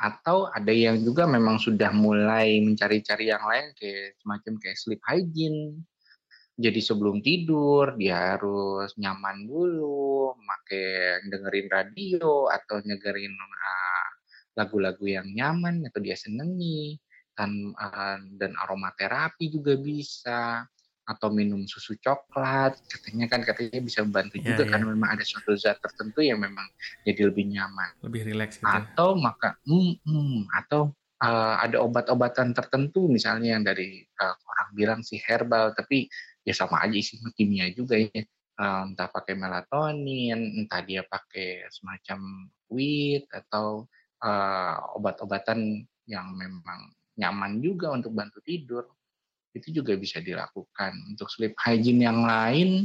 Atau 0.00 0.48
ada 0.52 0.72
yang 0.72 1.00
juga 1.00 1.24
memang 1.24 1.60
sudah 1.60 1.92
mulai 1.92 2.60
mencari-cari 2.60 3.32
yang 3.32 3.44
lain 3.44 3.72
kayak 3.76 4.16
semacam 4.20 4.52
kayak 4.60 4.78
sleep 4.80 5.02
hygiene. 5.04 5.84
Jadi 6.56 6.80
sebelum 6.80 7.20
tidur 7.20 7.92
dia 8.00 8.32
harus 8.36 8.96
nyaman 8.96 9.44
dulu, 9.44 10.32
pakai 10.40 11.20
dengerin 11.28 11.68
radio 11.68 12.48
atau 12.48 12.80
nyegerin 12.80 13.32
uh, 13.36 14.08
lagu-lagu 14.56 15.04
yang 15.04 15.28
nyaman 15.36 15.84
atau 15.84 16.00
dia 16.00 16.16
senengi 16.16 16.96
dan 17.36 17.76
uh, 17.76 18.16
dan 18.40 18.56
aromaterapi 18.56 19.52
juga 19.52 19.76
bisa 19.76 20.64
atau 21.06 21.30
minum 21.30 21.62
susu 21.70 21.94
coklat 22.02 22.74
katanya 22.90 23.30
kan 23.30 23.46
katanya 23.46 23.78
bisa 23.78 24.02
membantu 24.02 24.42
yeah, 24.42 24.46
juga 24.50 24.62
yeah. 24.66 24.70
karena 24.74 24.86
memang 24.90 25.10
ada 25.14 25.22
suatu 25.22 25.54
zat 25.54 25.78
tertentu 25.78 26.18
yang 26.18 26.42
memang 26.42 26.66
jadi 27.06 27.30
lebih 27.30 27.46
nyaman 27.46 27.94
lebih 28.02 28.26
rileks 28.26 28.58
gitu. 28.58 28.66
Ya. 28.66 28.82
atau 28.82 29.14
maka 29.14 29.54
hmm, 29.70 30.02
hmm, 30.02 30.50
atau 30.50 30.90
uh, 31.22 31.62
ada 31.62 31.78
obat-obatan 31.78 32.50
tertentu 32.58 33.06
misalnya 33.06 33.54
yang 33.54 33.62
dari 33.62 34.02
uh, 34.18 34.34
orang 34.34 34.68
bilang 34.74 35.00
si 35.06 35.22
herbal 35.22 35.70
tapi 35.78 36.10
ya 36.46 36.54
sama 36.54 36.86
aja 36.86 36.94
isi 36.94 37.18
kimia 37.34 37.68
juga 37.74 37.98
ya 37.98 38.22
entah 38.56 39.10
pakai 39.10 39.34
melatonin 39.36 40.64
entah 40.64 40.80
dia 40.80 41.04
pakai 41.04 41.68
semacam 41.68 42.48
wheat 42.72 43.28
atau 43.28 43.84
uh, 44.24 44.96
obat-obatan 44.96 45.84
yang 46.06 46.32
memang 46.38 46.94
nyaman 47.18 47.60
juga 47.60 47.92
untuk 47.92 48.16
bantu 48.16 48.40
tidur 48.40 48.86
itu 49.56 49.80
juga 49.80 49.96
bisa 49.96 50.20
dilakukan. 50.20 50.92
Untuk 51.16 51.32
sleep 51.32 51.56
hygiene 51.56 52.04
yang 52.04 52.28
lain, 52.28 52.84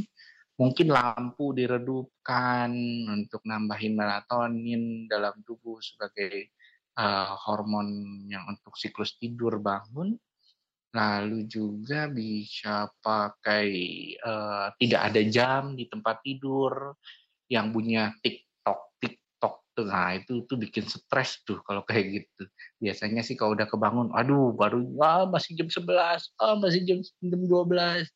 mungkin 0.56 0.88
lampu 0.88 1.52
diredupkan 1.52 2.72
untuk 3.12 3.44
nambahin 3.44 3.92
melatonin 3.92 5.04
dalam 5.04 5.36
tubuh 5.44 5.76
sebagai 5.84 6.48
uh, 6.96 7.36
hormon 7.44 8.24
yang 8.32 8.48
untuk 8.48 8.72
siklus 8.80 9.20
tidur 9.20 9.60
bangun. 9.60 10.16
Lalu 10.92 11.48
juga 11.48 12.06
bisa 12.12 12.88
pakai 13.00 13.68
uh, 14.20 14.68
tidak 14.76 15.00
ada 15.08 15.22
jam 15.24 15.72
di 15.72 15.88
tempat 15.88 16.20
tidur 16.20 16.96
yang 17.48 17.72
punya 17.72 18.12
tik 18.20 18.44
tuh. 19.74 19.86
Nah 19.88 20.16
itu 20.16 20.44
tuh 20.44 20.56
bikin 20.60 20.84
stres 20.86 21.40
tuh 21.44 21.60
kalau 21.64 21.82
kayak 21.84 22.22
gitu. 22.22 22.44
Biasanya 22.78 23.24
sih 23.24 23.34
kalau 23.34 23.56
udah 23.56 23.66
kebangun 23.68 24.12
aduh 24.12 24.52
baru 24.52 24.84
ah 25.00 25.24
masih 25.28 25.56
jam 25.56 25.68
11 25.68 26.36
ah 26.38 26.54
masih 26.60 26.80
jam 26.84 26.98
jam 27.00 27.40
12 27.40 28.08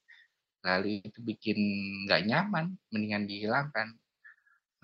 lalu 0.66 0.98
itu 0.98 1.18
bikin 1.22 1.58
nggak 2.06 2.26
nyaman 2.26 2.74
mendingan 2.90 3.24
dihilangkan. 3.28 3.88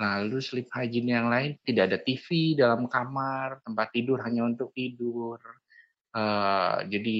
Lalu 0.00 0.38
sleep 0.40 0.68
hygiene 0.72 1.14
yang 1.14 1.28
lain 1.28 1.58
tidak 1.62 1.92
ada 1.92 1.98
TV 2.00 2.56
dalam 2.56 2.88
kamar 2.88 3.60
tempat 3.62 3.92
tidur 3.92 4.18
hanya 4.24 4.48
untuk 4.48 4.72
tidur 4.74 5.38
uh, 6.16 6.84
jadi 6.86 7.18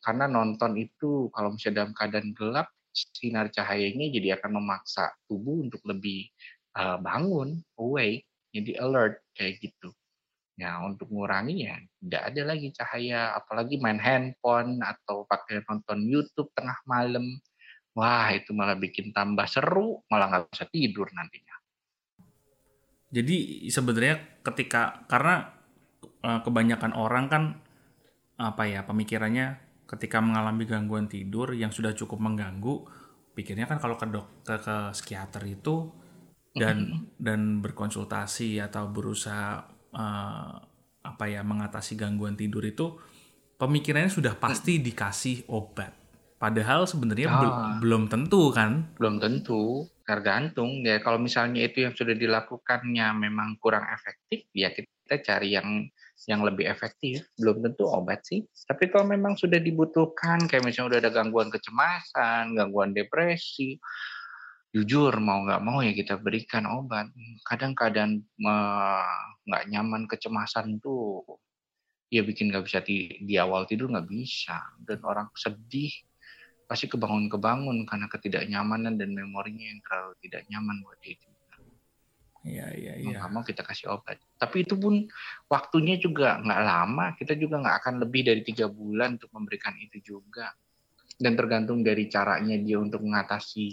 karena 0.00 0.28
nonton 0.28 0.76
itu 0.80 1.28
kalau 1.32 1.52
misalnya 1.52 1.84
dalam 1.84 1.92
keadaan 1.96 2.30
gelap 2.36 2.68
sinar 2.94 3.50
cahayanya 3.50 4.06
jadi 4.14 4.38
akan 4.38 4.62
memaksa 4.62 5.10
tubuh 5.26 5.66
untuk 5.66 5.82
lebih 5.82 6.30
uh, 6.78 6.96
bangun 7.02 7.58
awake 7.74 8.28
jadi 8.54 8.78
alert 8.78 9.18
kayak 9.34 9.58
gitu. 9.58 9.90
Ya 10.54 10.78
untuk 10.86 11.10
mengurangi 11.10 11.66
ya 11.66 11.74
tidak 11.98 12.22
ada 12.30 12.42
lagi 12.54 12.68
cahaya, 12.70 13.34
apalagi 13.34 13.74
main 13.82 13.98
handphone 13.98 14.78
atau 14.78 15.26
pakai 15.26 15.66
nonton 15.66 16.06
YouTube 16.06 16.54
tengah 16.54 16.78
malam. 16.86 17.42
Wah 17.94 18.30
itu 18.30 18.54
malah 18.54 18.78
bikin 18.78 19.10
tambah 19.10 19.46
seru, 19.50 20.02
malah 20.06 20.30
nggak 20.30 20.54
bisa 20.54 20.66
tidur 20.70 21.10
nantinya. 21.10 21.54
Jadi 23.14 23.66
sebenarnya 23.70 24.42
ketika 24.42 25.06
karena 25.06 25.54
eh, 26.02 26.40
kebanyakan 26.42 26.92
orang 26.94 27.26
kan 27.30 27.44
apa 28.34 28.66
ya 28.66 28.82
pemikirannya 28.82 29.62
ketika 29.86 30.18
mengalami 30.18 30.66
gangguan 30.66 31.06
tidur 31.06 31.54
yang 31.54 31.70
sudah 31.70 31.94
cukup 31.94 32.18
mengganggu 32.18 32.82
pikirnya 33.34 33.66
kan 33.66 33.78
kalau 33.82 33.98
ke 33.98 34.06
dok 34.06 34.46
ke, 34.46 34.54
ke 34.62 34.76
psikiater 34.94 35.42
itu 35.46 35.90
dan 36.54 36.76
mm-hmm. 36.86 37.18
dan 37.18 37.40
berkonsultasi 37.62 38.62
atau 38.62 38.86
berusaha 38.90 39.66
uh, 39.90 40.54
apa 41.04 41.24
ya 41.26 41.42
mengatasi 41.42 41.98
gangguan 41.98 42.38
tidur 42.38 42.62
itu 42.64 42.96
pemikirannya 43.58 44.10
sudah 44.10 44.34
pasti 44.38 44.80
dikasih 44.80 45.50
obat. 45.50 45.92
Padahal 46.38 46.84
sebenarnya 46.84 47.28
bel- 47.40 47.58
belum 47.80 48.02
tentu 48.10 48.52
kan? 48.52 48.94
Belum 48.98 49.16
tentu, 49.16 49.88
tergantung 50.04 50.84
ya. 50.84 51.00
Kalau 51.00 51.16
misalnya 51.16 51.64
itu 51.64 51.86
yang 51.86 51.94
sudah 51.96 52.12
dilakukannya 52.12 53.06
memang 53.16 53.56
kurang 53.56 53.88
efektif, 53.88 54.44
ya 54.52 54.74
kita 54.74 55.24
cari 55.24 55.56
yang 55.56 55.88
yang 56.30 56.46
lebih 56.46 56.64
efektif. 56.70 57.26
Belum 57.36 57.60
tentu 57.60 57.90
obat 57.90 58.22
sih. 58.24 58.46
Tapi 58.66 58.88
kalau 58.88 59.10
memang 59.10 59.34
sudah 59.34 59.58
dibutuhkan, 59.58 60.46
kayak 60.46 60.64
misalnya 60.64 60.96
udah 60.96 61.00
ada 61.04 61.10
gangguan 61.12 61.50
kecemasan, 61.50 62.54
gangguan 62.54 62.94
depresi, 62.94 63.76
jujur 64.74 65.14
mau 65.22 65.46
nggak 65.46 65.62
mau 65.62 65.82
ya 65.82 65.94
kita 65.94 66.18
berikan 66.18 66.66
obat. 66.66 67.10
Kadang 67.46 67.74
kadang 67.78 68.22
nggak 68.40 69.64
nyaman 69.70 70.10
kecemasan 70.10 70.82
tuh 70.82 71.22
ya 72.10 72.22
bikin 72.22 72.54
nggak 72.54 72.64
bisa 72.66 72.78
di, 72.82 73.18
di 73.26 73.34
awal 73.38 73.66
tidur 73.66 73.90
nggak 73.90 74.06
bisa 74.06 74.62
dan 74.86 75.02
orang 75.02 75.26
sedih 75.34 75.90
pasti 76.64 76.86
kebangun-kebangun 76.86 77.84
karena 77.84 78.06
ketidaknyamanan 78.08 78.96
dan 78.96 79.10
memorinya 79.12 79.66
yang 79.66 79.80
terlalu 79.84 80.12
tidak 80.22 80.42
nyaman 80.48 80.80
buat 80.80 80.98
dia. 81.02 81.33
Iya 82.44 82.68
iya 82.76 82.94
iya. 83.00 83.18
Mau 83.32 83.40
kita 83.40 83.64
kasih 83.64 83.88
obat. 83.96 84.20
Tapi 84.36 84.68
itu 84.68 84.76
pun 84.76 85.08
waktunya 85.48 85.96
juga 85.96 86.36
nggak 86.44 86.60
lama. 86.60 87.06
Kita 87.16 87.32
juga 87.40 87.64
nggak 87.64 87.76
akan 87.80 87.94
lebih 88.04 88.28
dari 88.28 88.44
tiga 88.44 88.68
bulan 88.68 89.16
untuk 89.16 89.32
memberikan 89.32 89.72
itu 89.80 90.00
juga. 90.04 90.52
Dan 91.16 91.40
tergantung 91.40 91.80
dari 91.80 92.04
caranya 92.12 92.60
dia 92.60 92.76
untuk 92.76 93.00
mengatasi 93.00 93.68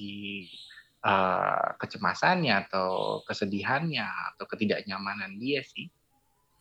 uh, 1.04 1.76
kecemasannya 1.76 2.54
atau 2.68 3.20
kesedihannya 3.28 4.08
atau 4.34 4.46
ketidaknyamanan 4.48 5.36
dia 5.36 5.60
sih. 5.68 5.92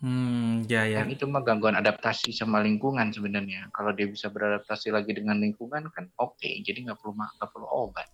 Hmm, 0.00 0.64
ya 0.64 0.88
ya. 0.88 1.04
Kan 1.04 1.12
itu 1.12 1.28
mah 1.28 1.44
gangguan 1.44 1.76
adaptasi 1.76 2.32
sama 2.32 2.58
lingkungan 2.64 3.12
sebenarnya. 3.12 3.68
Kalau 3.70 3.92
dia 3.92 4.08
bisa 4.08 4.32
beradaptasi 4.32 4.90
lagi 4.90 5.12
dengan 5.12 5.38
lingkungan 5.38 5.92
kan 5.92 6.08
oke, 6.16 6.40
okay. 6.40 6.64
jadi 6.64 6.90
nggak 6.90 6.98
perlu 6.98 7.14
nggak 7.20 7.50
perlu 7.52 7.68
obat. 7.68 8.08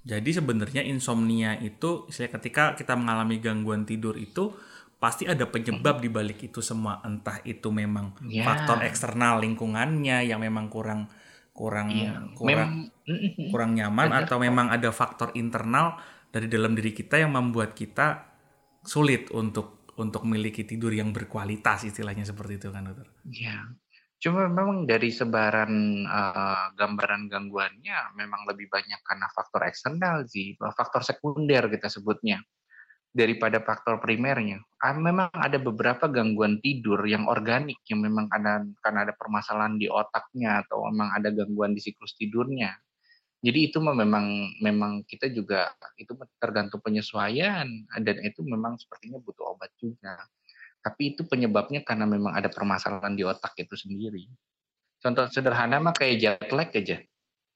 Jadi 0.00 0.30
sebenarnya 0.32 0.80
insomnia 0.80 1.60
itu, 1.60 2.08
saya 2.08 2.32
ketika 2.32 2.72
kita 2.72 2.96
mengalami 2.96 3.36
gangguan 3.36 3.84
tidur 3.84 4.16
itu 4.16 4.56
pasti 5.00 5.24
ada 5.24 5.48
penyebab 5.48 6.00
di 6.00 6.08
balik 6.12 6.40
itu 6.44 6.60
semua. 6.60 7.00
Entah 7.04 7.40
itu 7.44 7.72
memang 7.72 8.16
ya. 8.28 8.44
faktor 8.44 8.84
eksternal 8.84 9.40
lingkungannya 9.40 10.28
yang 10.28 10.40
memang 10.40 10.68
kurang 10.68 11.08
kurang 11.50 11.88
ya. 11.92 12.24
kurang 12.32 12.88
Mem 13.04 13.50
kurang 13.50 13.74
nyaman 13.74 14.08
Benar. 14.08 14.24
atau 14.24 14.36
memang 14.38 14.70
ada 14.70 14.88
faktor 14.94 15.34
internal 15.34 15.98
dari 16.30 16.46
dalam 16.46 16.72
diri 16.78 16.94
kita 16.94 17.18
yang 17.18 17.34
membuat 17.34 17.74
kita 17.74 18.30
sulit 18.86 19.28
untuk 19.34 19.84
untuk 20.00 20.24
memiliki 20.24 20.64
tidur 20.64 20.94
yang 20.94 21.12
berkualitas 21.12 21.84
istilahnya 21.84 22.24
seperti 22.24 22.56
itu 22.56 22.72
kan 22.72 22.88
dokter. 22.88 23.08
Iya. 23.28 23.76
Cuma 24.20 24.44
memang 24.52 24.84
dari 24.84 25.08
sebaran 25.08 26.04
uh, 26.04 26.76
gambaran 26.76 27.32
gangguannya 27.32 28.20
memang 28.20 28.44
lebih 28.52 28.68
banyak 28.68 29.00
karena 29.00 29.24
faktor 29.32 29.64
eksternal 29.64 30.28
sih, 30.28 30.60
faktor 30.60 31.00
sekunder 31.00 31.72
kita 31.72 31.88
sebutnya 31.88 32.36
daripada 33.16 33.64
faktor 33.64 33.96
primernya. 33.96 34.60
Uh, 34.76 35.00
memang 35.00 35.32
ada 35.32 35.56
beberapa 35.56 36.04
gangguan 36.12 36.60
tidur 36.60 37.00
yang 37.08 37.24
organik 37.32 37.80
yang 37.88 38.04
memang 38.04 38.28
ada 38.28 38.60
karena 38.84 39.08
ada 39.08 39.16
permasalahan 39.16 39.80
di 39.80 39.88
otaknya 39.88 40.68
atau 40.68 40.84
memang 40.92 41.16
ada 41.16 41.32
gangguan 41.32 41.72
di 41.72 41.80
siklus 41.80 42.12
tidurnya. 42.20 42.76
Jadi 43.40 43.72
itu 43.72 43.80
memang 43.80 44.52
memang 44.60 45.00
kita 45.08 45.32
juga 45.32 45.72
itu 45.96 46.12
tergantung 46.36 46.84
penyesuaian 46.84 47.64
dan 48.04 48.16
itu 48.20 48.44
memang 48.44 48.76
sepertinya 48.76 49.16
butuh 49.16 49.56
obat 49.56 49.72
juga. 49.80 50.28
Tapi 50.80 51.14
itu 51.16 51.28
penyebabnya 51.28 51.84
karena 51.84 52.08
memang 52.08 52.32
ada 52.32 52.48
permasalahan 52.48 53.12
di 53.12 53.24
otak 53.24 53.52
itu 53.60 53.76
sendiri. 53.76 54.24
Contoh 55.00 55.28
sederhana 55.28 55.80
mah 55.80 55.92
kayak 55.92 56.16
jet 56.20 56.50
lag 56.52 56.72
aja. 56.72 57.00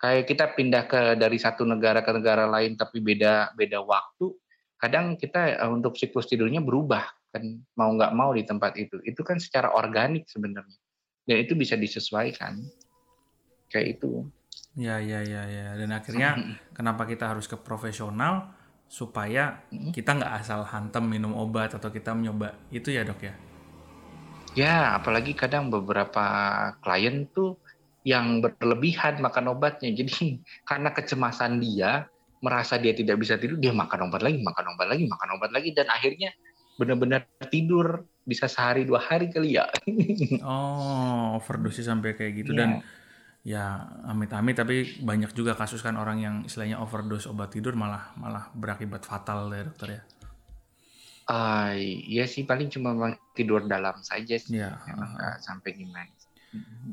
Kayak 0.01 0.25
kita 0.29 0.45
pindah 0.53 0.85
ke 0.85 1.01
dari 1.17 1.39
satu 1.41 1.65
negara 1.65 2.05
ke 2.05 2.13
negara 2.13 2.45
lain 2.45 2.77
tapi 2.77 3.01
beda 3.01 3.57
beda 3.57 3.81
waktu, 3.81 4.37
kadang 4.77 5.17
kita 5.17 5.65
eh, 5.65 5.71
untuk 5.71 5.97
siklus 5.97 6.29
tidurnya 6.29 6.61
berubah 6.61 7.05
kan 7.35 7.45
mau 7.75 7.91
nggak 7.91 8.13
mau 8.15 8.31
di 8.37 8.45
tempat 8.47 8.77
itu. 8.79 9.01
Itu 9.03 9.27
kan 9.27 9.41
secara 9.41 9.73
organik 9.75 10.29
sebenarnya. 10.29 10.79
Dan 11.25 11.37
itu 11.41 11.57
bisa 11.57 11.75
disesuaikan. 11.75 12.61
Kayak 13.73 13.99
itu. 13.99 14.29
Ya, 14.79 15.03
ya, 15.03 15.25
ya, 15.25 15.43
ya. 15.49 15.67
Dan 15.75 15.91
akhirnya 15.91 16.61
kenapa 16.77 17.09
kita 17.09 17.31
harus 17.31 17.51
ke 17.51 17.59
profesional 17.59 18.55
supaya 18.87 19.65
kita 19.91 20.15
nggak 20.15 20.35
asal 20.45 20.63
hantem 20.63 21.03
minum 21.03 21.35
obat 21.35 21.75
atau 21.75 21.91
kita 21.91 22.15
mencoba 22.15 22.55
itu 22.71 22.95
ya 22.95 23.03
dok 23.03 23.21
ya? 23.25 23.35
Ya, 24.55 24.95
apalagi 24.95 25.35
kadang 25.35 25.67
beberapa 25.67 26.25
klien 26.79 27.27
tuh 27.35 27.59
yang 28.07 28.39
berlebihan 28.39 29.19
makan 29.19 29.51
obatnya. 29.57 29.91
Jadi 29.91 30.39
karena 30.69 30.95
kecemasan 30.95 31.59
dia 31.59 32.07
merasa 32.45 32.77
dia 32.77 32.93
tidak 32.93 33.19
bisa 33.19 33.41
tidur, 33.41 33.57
dia 33.57 33.73
makan 33.73 34.13
obat 34.13 34.21
lagi, 34.21 34.39
makan 34.45 34.77
obat 34.77 34.87
lagi, 34.93 35.09
makan 35.09 35.29
obat 35.41 35.51
lagi, 35.51 35.73
dan 35.73 35.89
akhirnya 35.89 36.31
benar-benar 36.77 37.25
tidur 37.49 38.05
bisa 38.29 38.45
sehari 38.49 38.85
dua 38.85 39.01
hari 39.01 39.33
kali 39.33 39.57
ya. 39.57 39.65
oh, 40.45 41.41
overdosis 41.41 41.89
sampai 41.89 42.13
kayak 42.13 42.45
gitu 42.45 42.53
ya. 42.53 42.59
dan 42.61 42.71
ya 43.45 43.85
amit-amit 44.09 44.57
tapi 44.57 45.05
banyak 45.05 45.37
juga 45.37 45.53
kasus 45.53 45.85
kan 45.85 46.01
orang 46.01 46.17
yang 46.17 46.35
istilahnya 46.49 46.81
overdose 46.81 47.29
obat 47.29 47.53
tidur 47.53 47.77
malah 47.77 48.17
malah 48.17 48.49
berakibat 48.57 49.05
fatal 49.05 49.53
ya 49.53 49.69
dokter 49.69 50.01
ya. 50.01 50.03
Uh, 51.25 51.73
ya 52.05 52.25
sih 52.29 52.45
paling 52.45 52.69
cuma 52.69 53.17
tidur 53.33 53.65
dalam 53.65 53.97
saja 54.01 54.37
sih. 54.37 54.61
Ya, 54.61 54.77
uh, 54.77 55.37
sampai 55.41 55.73
gimana. 55.73 56.09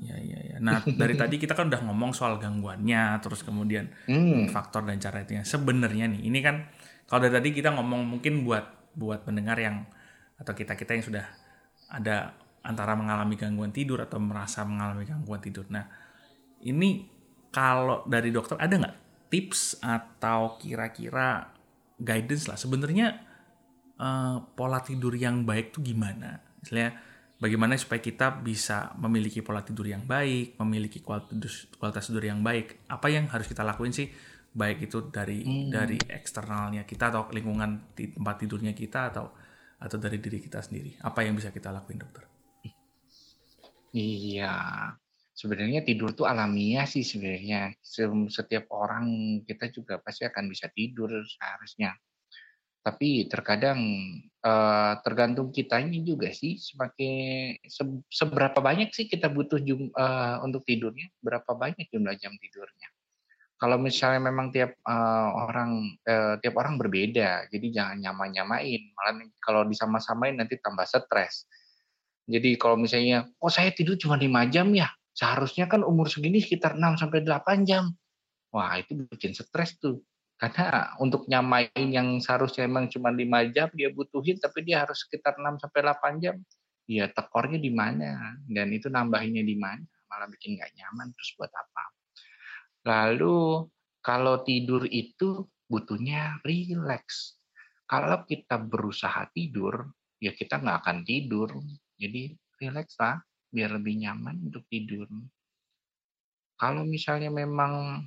Ya, 0.02 0.18
ya, 0.18 0.40
ya. 0.42 0.58
Nah, 0.58 0.82
dari 0.88 1.14
tadi 1.14 1.36
kita 1.38 1.54
kan 1.54 1.70
udah 1.70 1.84
ngomong 1.86 2.16
soal 2.16 2.42
gangguannya, 2.42 3.20
terus 3.22 3.44
kemudian 3.44 3.92
hmm. 4.08 4.50
faktor 4.50 4.88
dan 4.88 4.98
cara 4.98 5.22
itu. 5.22 5.38
Sebenarnya 5.44 6.10
nih, 6.10 6.32
ini 6.32 6.40
kan 6.42 6.66
kalau 7.06 7.28
dari 7.28 7.34
tadi 7.36 7.50
kita 7.52 7.76
ngomong 7.76 8.08
mungkin 8.08 8.42
buat 8.48 8.96
buat 8.96 9.28
pendengar 9.28 9.60
yang 9.60 9.84
atau 10.40 10.56
kita 10.56 10.74
kita 10.74 10.98
yang 10.98 11.06
sudah 11.06 11.26
ada 11.92 12.34
antara 12.64 12.98
mengalami 12.98 13.38
gangguan 13.38 13.70
tidur 13.70 14.02
atau 14.02 14.18
merasa 14.18 14.66
mengalami 14.66 15.06
gangguan 15.06 15.44
tidur. 15.44 15.68
Nah, 15.70 15.86
ini 16.66 17.08
kalau 17.52 18.08
dari 18.08 18.32
dokter 18.32 18.56
ada 18.56 18.74
nggak 18.78 18.98
tips 19.32 19.80
atau 19.84 20.60
kira-kira 20.60 21.52
guidance 22.02 22.50
lah 22.50 22.58
sebenarnya 22.60 23.32
uh, 24.02 24.38
pola 24.58 24.82
tidur 24.82 25.14
yang 25.14 25.46
baik 25.46 25.72
tuh 25.72 25.86
gimana? 25.86 26.42
Misalnya 26.60 26.98
bagaimana 27.38 27.78
supaya 27.78 28.02
kita 28.02 28.42
bisa 28.42 28.92
memiliki 28.98 29.46
pola 29.46 29.62
tidur 29.62 29.86
yang 29.88 30.04
baik, 30.04 30.58
memiliki 30.60 31.00
kualitas 31.00 31.72
kualitas 31.78 32.10
tidur 32.10 32.26
yang 32.26 32.42
baik. 32.42 32.86
Apa 32.90 33.08
yang 33.14 33.30
harus 33.30 33.46
kita 33.46 33.62
lakuin 33.62 33.94
sih? 33.94 34.10
Baik 34.52 34.92
itu 34.92 35.08
dari 35.08 35.46
hmm. 35.46 35.70
dari 35.72 35.96
eksternalnya 35.96 36.84
kita 36.84 37.08
atau 37.14 37.32
lingkungan 37.32 37.96
tempat 37.96 38.36
tidurnya 38.44 38.76
kita 38.76 39.14
atau 39.16 39.32
atau 39.82 39.98
dari 39.98 40.22
diri 40.22 40.38
kita 40.38 40.60
sendiri. 40.62 41.00
Apa 41.02 41.26
yang 41.26 41.34
bisa 41.34 41.50
kita 41.50 41.74
lakuin, 41.74 41.98
dokter? 41.98 42.30
Iya, 43.92 44.56
sebenarnya 45.42 45.82
tidur 45.82 46.14
tuh 46.14 46.30
alamiah 46.30 46.86
sih 46.86 47.02
sebenarnya. 47.02 47.74
Setiap 48.30 48.70
orang 48.70 49.42
kita 49.42 49.74
juga 49.74 49.98
pasti 49.98 50.30
akan 50.30 50.46
bisa 50.46 50.70
tidur 50.70 51.10
seharusnya. 51.26 51.98
Tapi 52.82 53.30
terkadang 53.30 53.82
uh, 54.42 54.94
tergantung 55.02 55.54
kitanya 55.54 56.02
juga 56.02 56.34
sih 56.34 56.58
sebagai 56.58 57.58
seberapa 58.10 58.58
banyak 58.58 58.90
sih 58.94 59.06
kita 59.06 59.30
butuh 59.30 59.62
uh, 59.98 60.42
untuk 60.46 60.66
tidurnya, 60.66 61.10
berapa 61.22 61.58
banyak 61.58 61.90
jumlah 61.90 62.14
jam 62.22 62.34
tidurnya. 62.38 62.90
Kalau 63.62 63.78
misalnya 63.78 64.26
memang 64.26 64.50
tiap 64.50 64.74
uh, 64.90 65.30
orang 65.46 65.94
tiap 66.42 66.58
orang 66.58 66.82
berbeda, 66.82 67.46
jadi 67.54 67.68
jangan 67.70 67.98
nyama-nyamain. 68.02 68.82
Malah 68.98 69.22
kalau 69.38 69.62
disama-samain 69.70 70.34
nanti 70.34 70.58
tambah 70.58 70.86
stres. 70.90 71.46
Jadi 72.26 72.58
kalau 72.58 72.82
misalnya, 72.82 73.30
oh 73.38 73.54
saya 73.54 73.70
tidur 73.70 73.98
cuma 74.02 74.18
5 74.18 74.50
jam 74.50 74.66
ya, 74.74 74.90
Seharusnya 75.12 75.68
kan 75.68 75.84
umur 75.84 76.08
segini 76.08 76.40
sekitar 76.40 76.80
6 76.80 77.00
sampai 77.00 77.24
8 77.24 77.68
jam. 77.68 77.92
Wah, 78.52 78.80
itu 78.80 79.08
bikin 79.08 79.36
stres 79.36 79.80
tuh. 79.80 80.04
Karena 80.42 80.98
untuk 80.98 81.30
nyamain 81.30 81.86
yang 81.94 82.18
seharusnya 82.18 82.66
emang 82.66 82.90
cuma 82.90 83.14
5 83.14 83.54
jam 83.54 83.70
dia 83.78 83.94
butuhin 83.94 84.42
tapi 84.42 84.66
dia 84.66 84.82
harus 84.82 85.06
sekitar 85.06 85.38
6 85.38 85.62
sampai 85.62 85.80
8 85.86 86.18
jam. 86.24 86.36
Ya 86.90 87.08
tekornya 87.14 87.62
di 87.62 87.70
mana 87.70 88.36
dan 88.50 88.74
itu 88.74 88.90
nambahinnya 88.90 89.46
di 89.46 89.54
mana? 89.54 89.86
Malah 90.10 90.28
bikin 90.34 90.58
nggak 90.58 90.74
nyaman 90.76 91.14
terus 91.14 91.30
buat 91.38 91.54
apa? 91.54 91.84
Lalu 92.90 93.70
kalau 94.02 94.42
tidur 94.42 94.90
itu 94.90 95.46
butuhnya 95.70 96.42
rileks. 96.42 97.38
Kalau 97.86 98.26
kita 98.26 98.58
berusaha 98.58 99.30
tidur, 99.30 99.94
ya 100.18 100.34
kita 100.34 100.58
nggak 100.58 100.78
akan 100.82 100.98
tidur. 101.06 101.54
Jadi 102.02 102.34
rileks 102.58 102.98
lah 102.98 103.22
biar 103.52 103.76
lebih 103.76 104.00
nyaman 104.00 104.48
untuk 104.48 104.64
tidur. 104.72 105.06
Kalau 106.56 106.88
misalnya 106.88 107.28
memang 107.28 108.04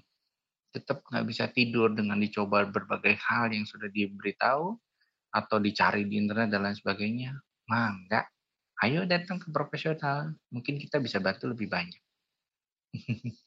tetap 0.72 1.07
nggak 1.07 1.26
bisa 1.28 1.46
tidur 1.52 1.92
dengan 1.94 2.18
dicoba 2.18 2.66
berbagai 2.66 3.14
hal 3.14 3.52
yang 3.54 3.62
sudah 3.62 3.87
diberitahu 3.92 4.74
atau 5.30 5.57
dicari 5.62 6.09
di 6.09 6.18
internet 6.18 6.50
dan 6.50 6.66
lain 6.66 6.74
sebagainya, 6.74 7.37
mah 7.70 7.94
enggak. 7.94 8.26
Ayo 8.83 9.07
datang 9.07 9.38
ke 9.38 9.54
profesional, 9.54 10.35
mungkin 10.50 10.83
kita 10.83 10.98
bisa 10.98 11.22
bantu 11.22 11.46
lebih 11.46 11.70
banyak. 11.70 12.02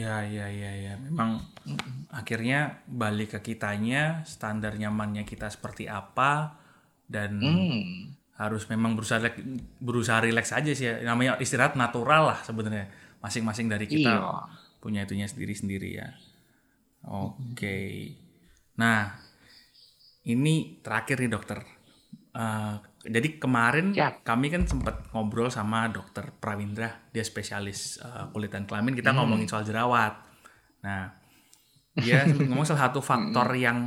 ya, 0.00 0.20
ya, 0.24 0.46
ya, 0.52 0.72
ya. 0.76 0.94
Memang 1.00 1.40
akhirnya 2.12 2.84
balik 2.84 3.40
ke 3.40 3.52
kitanya, 3.52 4.20
standar 4.28 4.76
nyamannya 4.76 5.24
kita 5.24 5.48
seperti 5.48 5.88
apa, 5.88 6.60
dan 7.08 7.40
hmm 7.40 8.17
harus 8.38 8.70
memang 8.70 8.94
berusaha 8.94 9.18
berusaha 9.82 10.22
rileks 10.22 10.54
aja 10.54 10.70
sih 10.70 10.86
ya. 10.86 11.02
namanya 11.02 11.34
istirahat 11.42 11.74
natural 11.74 12.30
lah 12.30 12.38
sebenarnya 12.46 12.86
masing-masing 13.18 13.66
dari 13.66 13.90
kita 13.90 14.14
iya. 14.14 14.46
punya 14.78 15.02
itunya 15.02 15.26
sendiri-sendiri 15.26 15.90
ya 15.98 16.08
oke 17.10 17.34
okay. 17.58 18.14
nah 18.78 19.18
ini 20.30 20.78
terakhir 20.78 21.18
nih 21.18 21.32
dokter 21.34 21.58
uh, 22.38 22.78
jadi 23.02 23.42
kemarin 23.42 23.90
ya. 23.90 24.22
kami 24.22 24.54
kan 24.54 24.70
sempat 24.70 25.10
ngobrol 25.10 25.50
sama 25.50 25.90
dokter 25.90 26.30
Prawindra 26.30 27.10
dia 27.10 27.26
spesialis 27.26 27.98
uh, 27.98 28.30
kulit 28.30 28.54
dan 28.54 28.70
kelamin 28.70 28.94
kita 28.94 29.10
hmm. 29.10 29.18
ngomongin 29.18 29.50
soal 29.50 29.66
jerawat 29.66 30.14
nah 30.86 31.10
dia 31.98 32.22
ngomong 32.48 32.62
salah 32.62 32.86
satu 32.86 33.02
faktor 33.02 33.50
hmm. 33.50 33.58
yang 33.58 33.78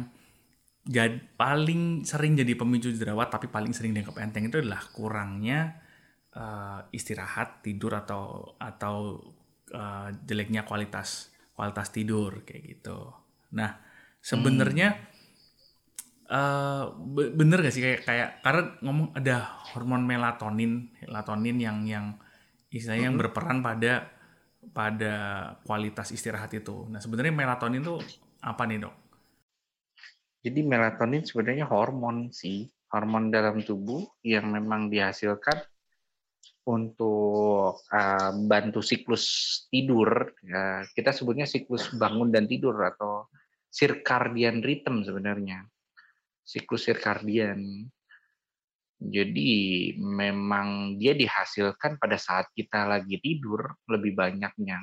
jadi 0.82 1.22
paling 1.38 2.02
sering 2.02 2.34
jadi 2.34 2.58
pemicu 2.58 2.90
jerawat 2.90 3.30
tapi 3.30 3.46
paling 3.46 3.70
sering 3.70 3.94
dianggap 3.94 4.18
enteng 4.18 4.50
itu 4.50 4.58
adalah 4.58 4.82
kurangnya 4.90 5.78
uh, 6.34 6.82
istirahat 6.90 7.62
tidur 7.62 7.94
atau 7.94 8.58
atau 8.58 9.22
uh, 9.78 10.10
jeleknya 10.26 10.66
kualitas 10.66 11.30
kualitas 11.54 11.94
tidur 11.94 12.42
kayak 12.42 12.64
gitu. 12.66 13.14
Nah 13.54 13.78
sebenarnya 14.26 14.98
hmm. 14.98 16.34
uh, 16.34 16.86
bener 17.14 17.62
gak 17.62 17.74
sih 17.78 17.84
kayak 17.86 18.02
kayak 18.02 18.30
karena 18.42 18.62
ngomong 18.82 19.14
ada 19.14 19.62
hormon 19.74 20.02
melatonin 20.02 20.90
melatonin 21.06 21.58
yang 21.62 21.78
yang 21.86 22.06
istilahnya 22.74 23.14
hmm. 23.14 23.20
berperan 23.22 23.62
pada 23.62 24.10
pada 24.74 25.14
kualitas 25.62 26.10
istirahat 26.10 26.50
itu. 26.58 26.90
Nah 26.90 26.98
sebenarnya 26.98 27.34
melatonin 27.34 27.86
itu 27.86 28.02
apa 28.42 28.66
nih 28.66 28.82
dok? 28.82 29.01
Jadi 30.42 30.60
melatonin 30.66 31.22
sebenarnya 31.22 31.70
hormon 31.70 32.34
sih, 32.34 32.66
hormon 32.90 33.30
dalam 33.30 33.62
tubuh 33.62 34.02
yang 34.26 34.50
memang 34.50 34.90
dihasilkan 34.90 35.62
untuk 36.66 37.82
uh, 37.94 38.32
bantu 38.50 38.82
siklus 38.82 39.26
tidur. 39.70 40.34
Ya, 40.42 40.86
kita 40.98 41.14
sebutnya 41.14 41.46
siklus 41.46 41.94
bangun 41.94 42.34
dan 42.34 42.50
tidur 42.50 42.74
atau 42.82 43.30
circadian 43.70 44.66
rhythm 44.66 45.06
sebenarnya. 45.06 45.62
Siklus 46.42 46.90
circadian. 46.90 47.86
Jadi 49.02 49.94
memang 49.98 50.98
dia 51.02 51.18
dihasilkan 51.18 51.98
pada 51.98 52.22
saat 52.22 52.54
kita 52.54 52.86
lagi 52.86 53.18
tidur 53.18 53.78
lebih 53.90 54.14
banyaknya. 54.14 54.78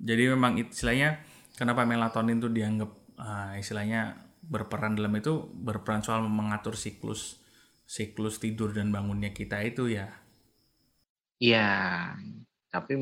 Jadi 0.00 0.22
memang 0.34 0.58
istilahnya 0.58 1.22
kenapa 1.54 1.86
melatonin 1.86 2.42
itu 2.42 2.50
dianggap 2.50 2.90
uh, 3.20 3.54
istilahnya 3.60 4.16
berperan 4.40 4.96
dalam 4.96 5.12
itu 5.20 5.44
berperan 5.52 6.00
soal 6.00 6.24
mengatur 6.26 6.74
siklus 6.74 7.38
siklus 7.84 8.38
tidur 8.38 8.70
dan 8.70 8.94
bangunnya 8.94 9.34
kita 9.34 9.60
itu 9.66 9.90
ya. 9.90 10.08
Iya, 11.42 12.14
tapi 12.70 12.94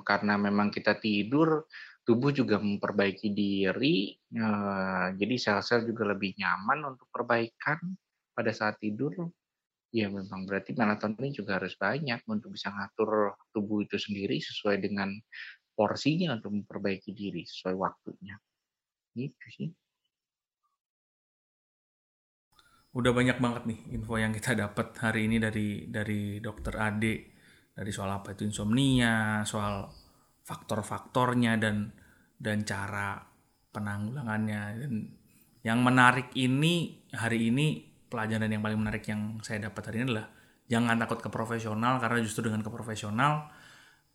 karena 0.00 0.40
memang 0.40 0.72
kita 0.72 0.96
tidur, 0.96 1.68
tubuh 2.06 2.32
juga 2.32 2.56
memperbaiki 2.56 3.36
diri, 3.36 4.16
uh, 4.40 5.12
jadi 5.12 5.34
sel-sel 5.36 5.84
juga 5.84 6.08
lebih 6.08 6.40
nyaman 6.40 6.96
untuk 6.96 7.12
perbaikan 7.12 7.76
pada 8.32 8.48
saat 8.56 8.80
tidur. 8.80 9.12
Ya 9.90 10.06
memang 10.06 10.46
berarti 10.46 10.72
melatonin 10.72 11.34
juga 11.34 11.58
harus 11.58 11.74
banyak 11.74 12.22
untuk 12.30 12.54
bisa 12.54 12.70
ngatur 12.70 13.34
tubuh 13.50 13.82
itu 13.82 13.98
sendiri 13.98 14.38
sesuai 14.38 14.78
dengan 14.80 15.10
porsinya 15.74 16.38
untuk 16.38 16.54
memperbaiki 16.62 17.10
diri 17.10 17.42
sesuai 17.42 17.74
waktunya. 17.74 18.38
Gitu 19.14 19.46
sih. 19.56 19.68
Udah 22.90 23.12
banyak 23.14 23.38
banget 23.38 23.62
nih 23.70 23.80
info 23.94 24.18
yang 24.18 24.34
kita 24.34 24.58
dapat 24.58 24.98
hari 24.98 25.30
ini 25.30 25.38
dari 25.38 25.86
dari 25.86 26.42
dokter 26.42 26.74
Ade 26.74 27.14
dari 27.70 27.90
soal 27.94 28.10
apa 28.10 28.34
itu 28.34 28.42
insomnia, 28.50 29.46
soal 29.46 29.86
faktor-faktornya 30.42 31.54
dan 31.62 31.94
dan 32.34 32.66
cara 32.66 33.22
penanggulangannya 33.70 34.62
dan 34.82 34.92
yang 35.62 35.78
menarik 35.86 36.34
ini 36.34 37.06
hari 37.14 37.52
ini 37.54 37.66
pelajaran 38.10 38.50
yang 38.50 38.64
paling 38.64 38.80
menarik 38.80 39.04
yang 39.06 39.38
saya 39.46 39.70
dapat 39.70 39.82
hari 39.86 40.02
ini 40.02 40.04
adalah 40.10 40.26
jangan 40.66 40.96
takut 40.98 41.18
ke 41.22 41.30
profesional 41.30 42.02
karena 42.02 42.18
justru 42.26 42.50
dengan 42.50 42.66
ke 42.66 42.70
profesional 42.72 43.46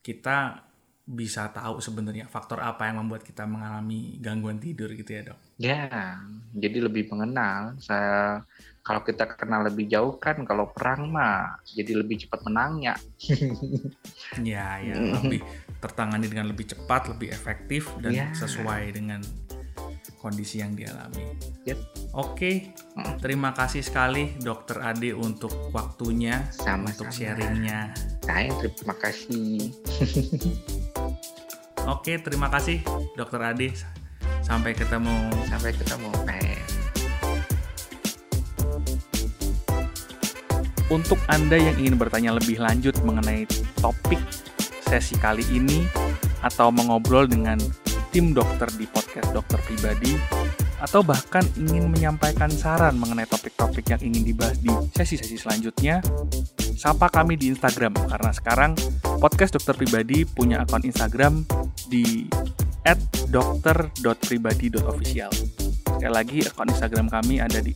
kita 0.04 0.60
bisa 1.06 1.54
tahu 1.54 1.78
sebenarnya 1.78 2.26
faktor 2.26 2.66
apa 2.66 2.90
yang 2.90 3.06
membuat 3.06 3.22
kita 3.22 3.46
mengalami 3.46 4.18
gangguan 4.18 4.58
tidur 4.58 4.90
gitu 4.98 5.14
ya 5.14 5.22
dok? 5.22 5.40
Ya, 5.62 6.18
jadi 6.58 6.90
lebih 6.90 7.14
mengenal. 7.14 7.78
Saya 7.78 8.42
kalau 8.82 9.06
kita 9.06 9.30
kenal 9.38 9.70
lebih 9.70 9.86
jauh 9.86 10.18
kan, 10.18 10.42
kalau 10.50 10.74
perang 10.74 11.10
mah 11.14 11.62
jadi 11.78 12.02
lebih 12.02 12.26
cepat 12.26 12.42
menangnya. 12.50 12.98
ya, 14.42 14.82
ya 14.82 14.94
lebih 14.98 15.46
tertangani 15.78 16.26
dengan 16.26 16.50
lebih 16.50 16.74
cepat, 16.74 17.14
lebih 17.14 17.30
efektif 17.30 17.86
dan 18.02 18.14
ya. 18.14 18.28
sesuai 18.34 18.98
dengan 18.98 19.22
kondisi 20.18 20.58
yang 20.58 20.74
dialami. 20.74 21.38
Yep. 21.70 21.80
Oke, 22.18 22.74
terima 23.22 23.54
kasih 23.54 23.86
sekali 23.86 24.34
Dokter 24.42 24.82
Ade 24.82 25.14
untuk 25.14 25.54
waktunya, 25.70 26.50
Sama-sama. 26.50 26.90
untuk 26.90 27.08
sharingnya. 27.14 27.94
Saya 28.26 28.50
terima 28.58 28.96
kasih. 28.98 29.70
Oke, 31.86 32.18
terima 32.18 32.50
kasih 32.50 32.82
Dokter 33.14 33.42
Ade. 33.46 33.70
Sampai 34.42 34.74
ketemu. 34.74 35.30
Sampai 35.46 35.70
ketemu. 35.74 36.10
Untuk 40.86 41.18
Anda 41.26 41.58
yang 41.58 41.78
ingin 41.82 41.98
bertanya 41.98 42.38
lebih 42.38 42.62
lanjut 42.62 42.94
mengenai 43.02 43.50
topik 43.82 44.22
sesi 44.86 45.18
kali 45.18 45.42
ini 45.50 45.82
atau 46.46 46.70
mengobrol 46.70 47.26
dengan 47.26 47.58
tim 48.14 48.38
dokter 48.38 48.70
di 48.78 48.86
podcast 48.86 49.34
dokter 49.34 49.58
pribadi 49.66 50.14
atau 50.78 51.02
bahkan 51.02 51.42
ingin 51.58 51.90
menyampaikan 51.90 52.54
saran 52.54 53.02
mengenai 53.02 53.26
topik-topik 53.26 53.82
yang 53.90 54.02
ingin 54.06 54.24
dibahas 54.30 54.62
di 54.62 54.70
sesi-sesi 54.94 55.42
selanjutnya, 55.42 56.06
sapa 56.76 57.08
kami 57.08 57.40
di 57.40 57.56
Instagram 57.56 57.96
karena 57.96 58.36
sekarang 58.36 58.76
podcast 59.24 59.56
dokter 59.56 59.80
pribadi 59.80 60.28
punya 60.28 60.68
akun 60.68 60.84
Instagram 60.84 61.48
di 61.88 62.28
@dokter.pribadi.official. 63.32 65.32
Sekali 65.96 66.14
lagi 66.14 66.44
akun 66.44 66.68
Instagram 66.70 67.10
kami 67.10 67.40
ada 67.40 67.64
di 67.64 67.72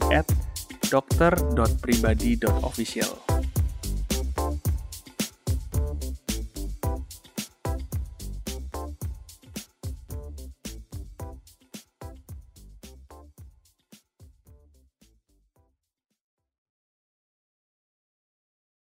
@dokter.pribadi.official. 0.91 3.28